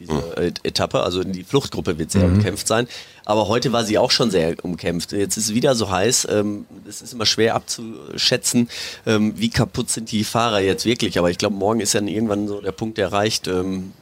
diese 0.02 0.12
mhm. 0.12 0.52
Etappe. 0.62 1.00
Also 1.02 1.24
die 1.24 1.44
Fluchtgruppe 1.44 1.98
wird 1.98 2.10
sehr 2.10 2.26
mhm. 2.26 2.36
umkämpft 2.36 2.66
sein. 2.66 2.86
Aber 3.24 3.48
heute 3.48 3.72
war 3.72 3.84
sie 3.84 3.98
auch 3.98 4.10
schon 4.10 4.30
sehr 4.30 4.62
umkämpft. 4.64 5.12
Jetzt 5.12 5.36
ist 5.36 5.46
es 5.46 5.54
wieder 5.54 5.74
so 5.74 5.90
heiß. 5.90 6.28
Ähm, 6.30 6.66
es 6.88 7.02
ist 7.02 7.12
immer 7.12 7.26
schwer 7.26 7.54
abzuschätzen, 7.54 8.68
ähm, 9.06 9.34
wie 9.36 9.50
kaputt 9.50 9.90
sind 9.90 10.10
die 10.10 10.24
Fahrer 10.24 10.60
jetzt 10.60 10.84
wirklich. 10.84 11.18
Aber 11.18 11.30
ich 11.30 11.38
glaube, 11.38 11.56
morgen 11.56 11.80
ist 11.80 11.94
dann 11.94 12.08
irgendwann 12.08 12.48
so 12.48 12.60
der 12.60 12.72
Punkt 12.72 12.98
erreicht, 12.98 13.46
ähm, 13.46 13.92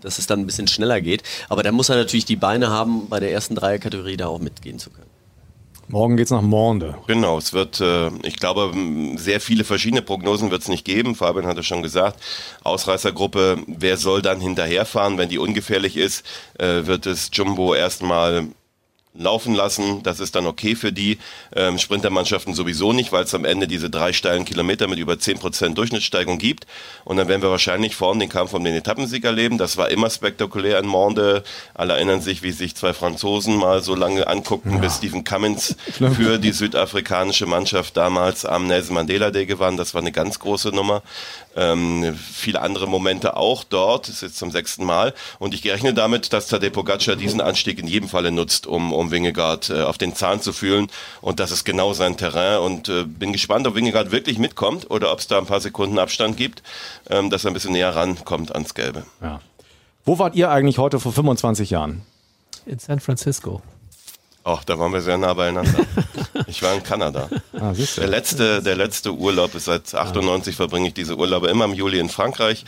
dass 0.00 0.18
es 0.18 0.26
dann 0.26 0.40
ein 0.40 0.46
bisschen 0.46 0.66
schneller 0.66 1.00
geht. 1.00 1.22
Aber 1.48 1.62
da 1.62 1.72
muss 1.72 1.88
er 1.88 1.96
natürlich 1.96 2.24
die 2.24 2.36
Beine 2.36 2.70
haben, 2.70 3.08
bei 3.08 3.20
der 3.20 3.32
ersten 3.32 3.54
Dreierkategorie 3.54 4.16
da 4.16 4.26
auch 4.26 4.40
mitgehen 4.40 4.78
zu 4.78 4.90
können. 4.90 5.11
Morgen 5.92 6.16
geht 6.16 6.24
es 6.24 6.30
nach 6.30 6.40
Monde. 6.40 6.94
Genau, 7.06 7.36
es 7.36 7.52
wird, 7.52 7.78
äh, 7.82 8.08
ich 8.22 8.36
glaube, 8.36 8.72
sehr 9.16 9.42
viele 9.42 9.62
verschiedene 9.62 10.00
Prognosen 10.00 10.50
wird 10.50 10.62
es 10.62 10.68
nicht 10.68 10.86
geben. 10.86 11.14
Fabian 11.14 11.46
hatte 11.46 11.62
schon 11.62 11.82
gesagt, 11.82 12.18
Ausreißergruppe, 12.64 13.58
wer 13.66 13.98
soll 13.98 14.22
dann 14.22 14.40
hinterherfahren? 14.40 15.18
Wenn 15.18 15.28
die 15.28 15.36
ungefährlich 15.36 15.98
ist, 15.98 16.24
äh, 16.58 16.86
wird 16.86 17.04
es 17.04 17.28
Jumbo 17.34 17.74
erstmal 17.74 18.46
laufen 19.14 19.54
lassen. 19.54 20.02
Das 20.02 20.20
ist 20.20 20.34
dann 20.34 20.46
okay 20.46 20.74
für 20.74 20.92
die 20.92 21.18
ähm, 21.54 21.78
Sprintermannschaften 21.78 22.54
sowieso 22.54 22.92
nicht, 22.92 23.12
weil 23.12 23.24
es 23.24 23.34
am 23.34 23.44
Ende 23.44 23.66
diese 23.68 23.90
drei 23.90 24.12
steilen 24.12 24.44
Kilometer 24.44 24.88
mit 24.88 24.98
über 24.98 25.14
10% 25.14 25.74
Durchschnittssteigung 25.74 26.38
gibt. 26.38 26.66
Und 27.04 27.18
dann 27.18 27.28
werden 27.28 27.42
wir 27.42 27.50
wahrscheinlich 27.50 27.94
vorne 27.94 28.20
den 28.20 28.28
Kampf 28.30 28.54
um 28.54 28.64
den 28.64 28.74
Etappensieg 28.74 29.24
erleben. 29.24 29.58
Das 29.58 29.76
war 29.76 29.90
immer 29.90 30.08
spektakulär 30.08 30.78
in 30.78 30.86
Monde. 30.86 31.42
Alle 31.74 31.94
erinnern 31.94 32.20
sich, 32.20 32.42
wie 32.42 32.52
sich 32.52 32.74
zwei 32.74 32.94
Franzosen 32.94 33.56
mal 33.56 33.82
so 33.82 33.94
lange 33.94 34.26
anguckten, 34.26 34.74
ja. 34.74 34.78
bis 34.78 34.96
Stephen 34.96 35.24
Cummins 35.24 35.76
für 35.92 36.38
die 36.38 36.52
südafrikanische 36.52 37.46
Mannschaft 37.46 37.96
damals 37.96 38.44
am 38.46 38.66
Nelson 38.66 38.94
Mandela 38.94 39.30
Day 39.30 39.44
gewann. 39.46 39.76
Das 39.76 39.94
war 39.94 40.00
eine 40.00 40.12
ganz 40.12 40.38
große 40.38 40.70
Nummer. 40.70 41.02
Ähm, 41.54 42.16
viele 42.16 42.62
andere 42.62 42.88
Momente 42.88 43.36
auch 43.36 43.62
dort. 43.64 44.08
Das 44.08 44.16
ist 44.16 44.22
jetzt 44.22 44.38
zum 44.38 44.50
sechsten 44.50 44.84
Mal. 44.84 45.12
Und 45.38 45.52
ich 45.52 45.60
gerechne 45.62 45.92
damit, 45.92 46.32
dass 46.32 46.46
Tadej 46.46 46.70
Pogacar 46.70 47.16
diesen 47.16 47.40
Anstieg 47.40 47.78
in 47.78 47.86
jedem 47.86 48.08
Falle 48.08 48.32
nutzt, 48.32 48.66
um, 48.66 48.92
um 48.92 49.01
Wingegaard 49.10 49.70
äh, 49.70 49.82
auf 49.82 49.98
den 49.98 50.14
Zahn 50.14 50.40
zu 50.40 50.52
fühlen. 50.52 50.88
Und 51.20 51.40
das 51.40 51.50
ist 51.50 51.64
genau 51.64 51.92
sein 51.92 52.16
Terrain. 52.16 52.58
Und 52.60 52.88
äh, 52.88 53.04
bin 53.04 53.32
gespannt, 53.32 53.66
ob 53.66 53.74
Wingegaard 53.74 54.12
wirklich 54.12 54.38
mitkommt 54.38 54.90
oder 54.90 55.12
ob 55.12 55.18
es 55.18 55.26
da 55.26 55.38
ein 55.38 55.46
paar 55.46 55.60
Sekunden 55.60 55.98
Abstand 55.98 56.36
gibt, 56.36 56.62
ähm, 57.10 57.30
dass 57.30 57.44
er 57.44 57.50
ein 57.50 57.54
bisschen 57.54 57.72
näher 57.72 57.94
rankommt 57.94 58.52
ans 58.54 58.74
Gelbe. 58.74 59.04
Ja. 59.20 59.40
Wo 60.04 60.18
wart 60.18 60.34
ihr 60.34 60.50
eigentlich 60.50 60.78
heute 60.78 60.98
vor 61.00 61.12
25 61.12 61.70
Jahren? 61.70 62.02
In 62.66 62.78
San 62.78 63.00
Francisco. 63.00 63.62
Ach, 64.44 64.64
da 64.64 64.78
waren 64.78 64.92
wir 64.92 65.00
sehr 65.00 65.18
nah 65.18 65.34
beieinander. 65.34 65.72
Ich 66.46 66.62
war 66.62 66.74
in 66.74 66.82
Kanada. 66.82 67.28
Ah, 67.52 67.72
der, 67.72 68.06
letzte, 68.08 68.62
der 68.62 68.74
letzte 68.74 69.12
Urlaub 69.12 69.54
ist 69.54 69.66
seit 69.66 69.94
98 69.94 70.56
verbringe 70.56 70.88
ich 70.88 70.94
diese 70.94 71.16
Urlaube 71.16 71.48
immer 71.48 71.66
im 71.66 71.74
Juli 71.74 71.98
in 71.98 72.08
Frankreich. 72.08 72.64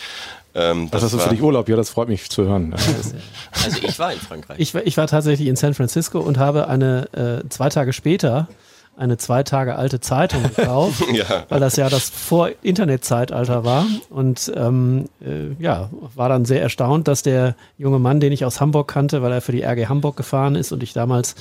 Ähm, 0.55 0.89
das, 0.91 1.03
das 1.03 1.15
ist 1.15 1.23
für 1.23 1.31
dich 1.31 1.43
Urlaub, 1.43 1.69
ja, 1.69 1.77
das 1.77 1.91
freut 1.91 2.09
mich 2.09 2.31
zu 2.31 2.45
hören. 2.45 2.75
Also 2.75 3.79
ich 3.83 3.99
war 3.99 4.13
in 4.13 4.19
Frankreich. 4.19 4.59
Ich, 4.59 4.75
ich 4.75 4.97
war 4.97 5.07
tatsächlich 5.07 5.49
in 5.49 5.57
San 5.57 5.75
Francisco 5.75 6.21
und 6.21 6.39
habe 6.39 6.69
eine 6.69 7.43
äh, 7.45 7.49
zwei 7.49 7.69
Tage 7.69 7.93
später 7.93 8.49
eine 8.97 9.17
zwei 9.17 9.43
Tage 9.43 9.77
alte 9.77 10.01
Zeitung 10.01 10.43
gekauft, 10.43 11.03
ja. 11.13 11.45
weil 11.49 11.61
das 11.61 11.77
ja 11.77 11.89
das 11.89 12.09
Vor-Internet-Zeitalter 12.11 13.65
war. 13.65 13.87
Und 14.11 14.53
ähm, 14.55 15.07
äh, 15.21 15.61
ja, 15.63 15.91
war 16.15 16.29
dann 16.29 16.45
sehr 16.45 16.63
erstaunt, 16.63 17.09
dass 17.09 17.23
der 17.23 17.57
junge 17.77 17.99
Mann, 17.99 18.21
den 18.21 18.33
ich 18.33 18.45
aus 18.45 18.61
Hamburg 18.61 18.89
kannte, 18.89 19.23
weil 19.23 19.33
er 19.33 19.41
für 19.41 19.53
die 19.53 19.63
RG 19.63 19.87
Hamburg 19.89 20.17
gefahren 20.17 20.55
ist 20.55 20.73
und 20.73 20.83
ich 20.83 20.93
damals 20.93 21.35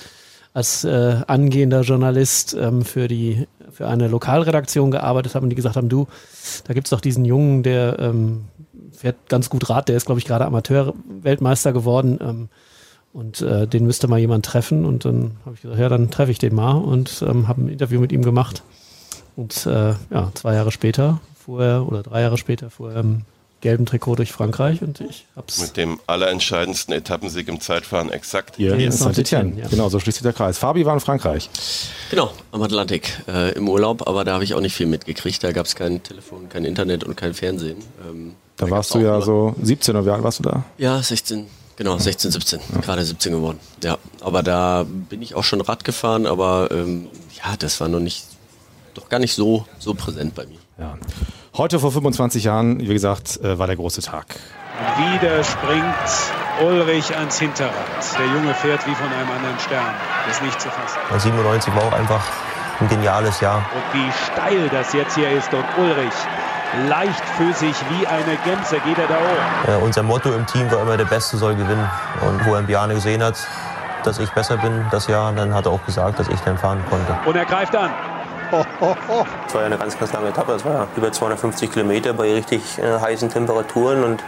als 0.54 0.84
äh, 0.84 1.18
angehender 1.28 1.82
Journalist 1.82 2.56
ähm, 2.60 2.84
für 2.84 3.08
die 3.08 3.48
für 3.72 3.88
eine 3.88 4.08
Lokalredaktion 4.08 4.92
gearbeitet 4.92 5.34
habe 5.34 5.44
und 5.44 5.50
die 5.50 5.56
gesagt 5.56 5.76
haben, 5.76 5.90
du, 5.90 6.08
da 6.66 6.76
gibt's 6.76 6.92
doch 6.92 7.02
diesen 7.02 7.26
Jungen, 7.26 7.64
der 7.64 7.98
ähm, 8.00 8.46
fährt 8.94 9.30
ganz 9.30 9.50
gut 9.50 9.70
Rad, 9.70 9.90
der 9.90 9.98
ist, 9.98 10.06
glaube 10.06 10.20
ich, 10.20 10.26
gerade 10.26 10.46
Amateur-Weltmeister 10.46 11.74
geworden. 11.74 12.20
Ähm, 12.22 12.50
und 13.14 13.42
äh, 13.42 13.68
den 13.68 13.86
müsste 13.86 14.08
mal 14.08 14.20
jemand 14.20 14.46
treffen. 14.46 14.86
Und 14.86 15.06
dann 15.06 15.38
habe 15.46 15.56
ich 15.56 15.62
gesagt, 15.62 15.80
ja, 15.80 15.90
dann 15.90 16.10
treffe 16.10 16.32
ich 16.32 16.40
den 16.40 16.56
mal 16.56 16.74
und 16.74 17.24
ähm, 17.28 17.48
habe 17.48 17.62
ein 17.62 17.70
Interview 17.70 18.00
mit 18.00 18.12
ihm 18.12 18.24
gemacht. 18.24 18.64
Und 19.36 19.66
äh, 19.66 19.94
ja, 20.12 20.32
zwei 20.34 20.56
Jahre 20.56 20.72
später 20.72 21.22
fuhr 21.36 21.64
er, 21.64 21.88
oder 21.88 22.04
drei 22.04 22.22
Jahre 22.22 22.38
später 22.38 22.70
fuhr 22.70 22.92
er 22.92 23.02
im 23.02 23.22
gelben 23.64 23.86
Trikot 23.86 24.18
durch 24.18 24.32
Frankreich 24.32 24.82
und 24.82 25.00
ich 25.00 25.26
hab's. 25.36 25.60
Mit 25.60 25.78
dem 25.78 26.00
allerentscheidendsten 26.06 26.94
Etappensieg 26.94 27.48
im 27.48 27.62
Zeitfahren 27.62 28.12
exakt. 28.12 28.58
Hier 28.58 28.76
in 28.76 28.92
Saint-Etienne. 28.92 29.62
Ja. 29.62 29.68
Genau, 29.70 29.88
so 29.88 30.00
schließt 30.00 30.18
sich 30.18 30.24
der 30.24 30.34
Kreis. 30.34 30.58
Fabi 30.58 30.86
war 30.86 30.94
in 30.94 31.00
Frankreich. 31.00 31.50
Genau, 32.12 32.32
am 32.52 32.62
Atlantik 32.62 33.18
äh, 33.28 33.54
im 33.54 33.70
Urlaub, 33.70 34.06
aber 34.06 34.26
da 34.26 34.34
habe 34.34 34.44
ich 34.44 34.54
auch 34.54 34.60
nicht 34.60 34.76
viel 34.76 34.86
mitgekriegt. 34.86 35.42
Da 35.44 35.54
gab 35.54 35.66
es 35.66 35.76
kein 35.76 36.04
Telefon, 36.04 36.50
kein 36.50 36.66
Internet 36.66 37.06
und 37.06 37.16
kein 37.16 37.34
Fernsehen. 37.34 37.78
Ähm, 38.08 38.36
da, 38.58 38.66
da 38.66 38.72
warst 38.72 38.94
du 38.94 39.00
ja 39.00 39.22
so 39.22 39.56
17 39.62 39.96
oder 39.96 40.06
wie 40.06 40.10
alt 40.10 40.24
warst 40.24 40.40
du 40.40 40.44
da? 40.44 40.66
Ja, 40.78 41.02
16. 41.02 41.48
Genau, 41.78 41.98
16, 41.98 42.32
17, 42.32 42.60
ja. 42.60 42.82
gerade 42.82 43.04
17 43.04 43.32
geworden. 43.32 43.60
Ja, 43.82 43.98
aber 44.20 44.44
da 44.44 44.86
bin 44.88 45.22
ich 45.22 45.36
auch 45.36 45.44
schon 45.44 45.62
Rad 45.62 45.86
gefahren, 45.86 46.28
aber 46.28 46.70
ähm, 46.72 47.08
ja, 47.38 47.56
das 47.58 47.80
war 47.80 47.88
noch 47.88 48.02
nicht, 48.02 48.26
doch 48.94 49.08
gar 49.08 49.20
nicht 49.20 49.34
so, 49.34 49.66
so 49.80 49.94
präsent 49.94 50.36
bei 50.36 50.46
mir. 50.46 50.60
Ja. 50.78 50.98
Heute 51.56 51.80
vor 51.80 51.92
25 51.92 52.46
Jahren, 52.46 52.80
wie 52.80 52.94
gesagt, 52.94 53.40
äh, 53.44 53.60
war 53.60 53.68
der 53.68 53.76
große 53.76 54.02
Tag. 54.02 54.26
Wieder 54.98 55.44
springt 55.44 56.66
Ulrich 56.66 57.16
ans 57.16 57.38
Hinterrad. 57.38 57.74
Der 58.18 58.26
Junge 58.26 58.56
fährt 58.56 58.88
wie 58.88 58.96
von 58.96 59.06
einem 59.06 59.30
anderen 59.30 59.60
Stern. 59.60 59.94
Das 60.26 60.38
ist 60.38 60.44
nicht 60.44 60.60
zu 60.60 60.70
fassen. 60.70 60.98
97 61.16 61.76
war 61.76 61.84
auch 61.84 61.94
einfach 61.94 62.24
ein 62.80 62.90
geniales 62.90 63.40
Jahr. 63.40 63.58
Und 63.58 64.02
wie 64.02 64.12
steil 64.26 64.68
das 64.70 64.94
jetzt 64.94 65.14
hier 65.14 65.30
ist 65.30 65.54
und 65.54 65.64
Ulrich 65.78 66.14
leichtfüßig 66.90 67.76
wie 67.90 68.08
eine 68.08 68.36
Gänse 68.44 68.80
geht 68.80 68.98
er 68.98 69.06
da 69.06 69.14
hoch. 69.14 69.68
Ja, 69.68 69.78
unser 69.78 70.02
Motto 70.02 70.34
im 70.34 70.48
Team 70.48 70.72
war 70.72 70.82
immer, 70.82 70.98
der 70.98 71.06
Beste 71.06 71.38
soll 71.38 71.54
gewinnen. 71.54 71.88
Und 72.28 72.44
wo 72.48 72.56
er 72.56 72.64
Bjarne 72.64 72.96
gesehen 72.96 73.22
hat, 73.22 73.36
dass 74.04 74.18
ich 74.18 74.32
besser 74.32 74.58
bin 74.58 74.88
das 74.90 75.06
Jahr, 75.06 75.32
dann 75.34 75.54
hat 75.54 75.68
er 75.68 75.72
auch 75.72 75.86
gesagt, 75.86 76.20
dass 76.20 76.30
ich 76.30 76.40
dann 76.40 76.58
fahren 76.58 76.84
konnte. 76.90 77.16
Und 77.26 77.36
er 77.36 77.46
greift 77.46 77.76
an. 77.76 77.92
Es 79.48 79.54
war 79.54 79.62
ja 79.62 79.66
eine 79.66 79.78
ganz, 79.78 79.98
ganz 79.98 80.14
lange 80.14 80.30
Etappe. 80.30 80.52
Das 80.54 80.66
war 80.66 80.74
ja 80.74 80.88
über 80.96 81.12
250 81.12 81.72
Kilometer 81.72 82.14
bei 82.14 82.34
richtig 82.34 82.62
äh, 82.78 83.00
heißen 83.00 83.30
Temperaturen. 83.30 84.04
Und 84.04 84.24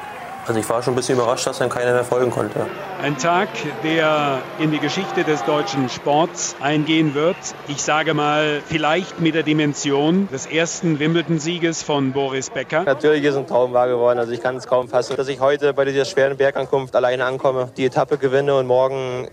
also 0.47 0.59
ich 0.59 0.69
war 0.69 0.81
schon 0.81 0.93
ein 0.93 0.95
bisschen 0.95 1.17
überrascht, 1.17 1.47
dass 1.47 1.59
dann 1.59 1.69
keiner 1.69 1.93
mehr 1.93 2.03
folgen 2.03 2.31
konnte. 2.31 2.67
Ein 3.01 3.17
Tag, 3.17 3.49
der 3.83 4.39
in 4.59 4.71
die 4.71 4.79
Geschichte 4.79 5.23
des 5.23 5.43
deutschen 5.43 5.89
Sports 5.89 6.55
eingehen 6.59 7.13
wird. 7.13 7.35
Ich 7.67 7.81
sage 7.81 8.13
mal, 8.13 8.61
vielleicht 8.65 9.19
mit 9.19 9.35
der 9.35 9.43
Dimension 9.43 10.27
des 10.31 10.45
ersten 10.45 10.99
Wimbledon-Sieges 10.99 11.83
von 11.83 12.11
Boris 12.11 12.49
Becker. 12.49 12.83
Natürlich 12.83 13.23
ist 13.23 13.35
ein 13.35 13.47
Traum 13.47 13.73
wahr 13.73 13.87
geworden. 13.87 14.19
Also 14.19 14.31
ich 14.31 14.41
kann 14.41 14.55
es 14.55 14.67
kaum 14.67 14.87
fassen, 14.87 15.15
dass 15.17 15.27
ich 15.27 15.39
heute 15.39 15.73
bei 15.73 15.85
dieser 15.85 16.05
schweren 16.05 16.37
Bergankunft 16.37 16.95
alleine 16.95 17.25
ankomme, 17.25 17.69
die 17.77 17.85
Etappe 17.85 18.17
gewinne 18.17 18.55
und 18.55 18.67
morgen 18.67 19.27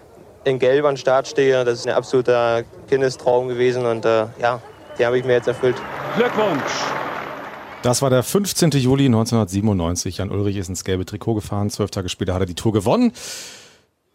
in 0.45 0.59
Gelb 0.59 0.85
an 0.85 0.97
Start 0.97 1.29
stehe. 1.29 1.65
Das 1.65 1.81
ist 1.81 1.87
ein 1.87 1.95
absoluter 1.95 2.63
Kindestraum 2.89 3.49
gewesen 3.49 3.87
und 3.87 4.05
äh, 4.05 4.27
ja, 4.41 4.61
den 4.99 5.07
habe 5.07 5.19
ich 5.19 5.25
mir 5.25 5.33
jetzt 5.33 5.49
erfüllt. 5.49 5.77
Glückwunsch! 6.17 6.63
Das 7.83 8.01
war 8.01 8.11
der 8.11 8.23
15. 8.23 8.71
Juli 8.71 9.07
1997. 9.07 10.19
Jan 10.19 10.31
Ulrich 10.31 10.57
ist 10.57 10.69
ins 10.69 10.85
gelbe 10.85 11.05
Trikot 11.05 11.35
gefahren. 11.35 11.69
Zwölf 11.69 11.91
Tage 11.91 12.09
später 12.09 12.33
hat 12.33 12.41
er 12.41 12.47
die 12.47 12.55
Tour 12.55 12.73
gewonnen. 12.73 13.13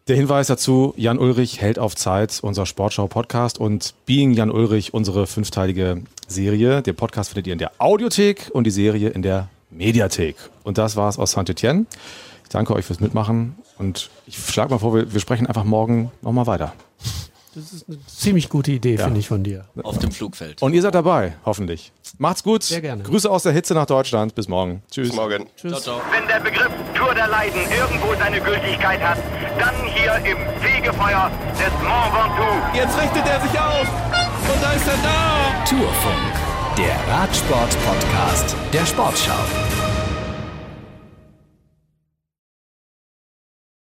Der 0.08 0.16
Hinweis 0.16 0.48
dazu, 0.48 0.94
Jan 0.96 1.20
Ulrich 1.20 1.60
hält 1.60 1.78
auf 1.78 1.94
Zeit, 1.94 2.40
unser 2.42 2.66
Sportschau-Podcast 2.66 3.60
und 3.60 3.94
Being 4.06 4.32
Jan 4.32 4.50
Ulrich, 4.50 4.94
unsere 4.94 5.28
fünfteilige 5.28 6.02
Serie. 6.30 6.82
Den 6.82 6.96
Podcast 6.96 7.32
findet 7.32 7.48
ihr 7.48 7.54
in 7.54 7.60
der 7.60 7.72
Audiothek 7.78 8.50
und 8.54 8.64
die 8.64 8.72
Serie 8.72 9.10
in 9.10 9.22
der 9.22 9.50
Mediathek. 9.70 10.38
Und 10.64 10.78
das 10.78 10.96
war's 10.96 11.20
aus 11.20 11.32
Saint-Etienne. 11.32 11.88
Ich 12.44 12.50
danke 12.50 12.74
euch 12.74 12.86
fürs 12.86 13.02
Mitmachen 13.02 13.58
und 13.78 14.10
ich 14.28 14.38
schlage 14.38 14.70
mal 14.70 14.80
vor, 14.80 14.96
wir, 14.96 15.12
wir 15.12 15.20
sprechen 15.20 15.46
einfach 15.46 15.66
morgen 15.66 16.10
nochmal 16.22 16.48
weiter. 16.48 16.72
Das 17.58 17.74
ist 17.74 17.90
eine 17.90 17.98
ziemlich 18.06 18.50
gute 18.50 18.72
Idee, 18.72 18.98
ja. 18.98 19.06
finde 19.06 19.20
ich, 19.20 19.28
von 19.28 19.44
dir. 19.44 19.66
Auf 19.82 19.98
dem 19.98 20.12
Flugfeld. 20.12 20.62
Und 20.62 20.76
ihr 20.76 20.82
seid 20.84 20.94
dabei, 20.94 21.34
hoffentlich. 21.44 21.92
Macht's 22.20 22.44
gut. 22.44 22.62
Sehr 22.62 22.82
gerne. 22.82 23.02
Grüße 23.02 23.28
aus 23.28 23.42
der 23.42 23.52
Hitze 23.52 23.74
nach 23.74 23.88
Deutschland. 23.88 24.36
Bis 24.36 24.48
morgen. 24.48 24.84
Tschüss. 24.92 25.08
Bis 25.08 25.18
morgen. 25.18 25.48
Tschüss. 25.56 25.82
Ciao, 25.82 25.98
ciao. 25.98 26.02
Wenn 26.12 26.28
der 26.28 26.40
Begriff 26.40 26.70
Tour 26.94 27.16
der 27.16 27.28
Leiden 27.28 27.62
irgendwo 27.72 28.14
seine 28.14 28.40
Gültigkeit 28.42 29.02
hat, 29.02 29.18
dann 29.58 29.74
hier 29.88 30.18
im 30.18 30.38
Fegefeuer 30.62 31.32
des 31.54 31.74
Mont 31.82 32.14
Ventoux. 32.14 32.78
Jetzt 32.78 32.96
richtet 33.02 33.26
er 33.26 33.42
sich 33.42 33.60
auf. 33.60 33.88
Und 34.54 34.62
da 34.62 34.74
ist 34.74 34.88
er 34.88 34.98
da. 35.02 35.66
Tourfunk, 35.66 36.78
der 36.78 36.96
Radsport-Podcast 37.12 38.56
der 38.72 38.86
Sportschau. 38.86 39.67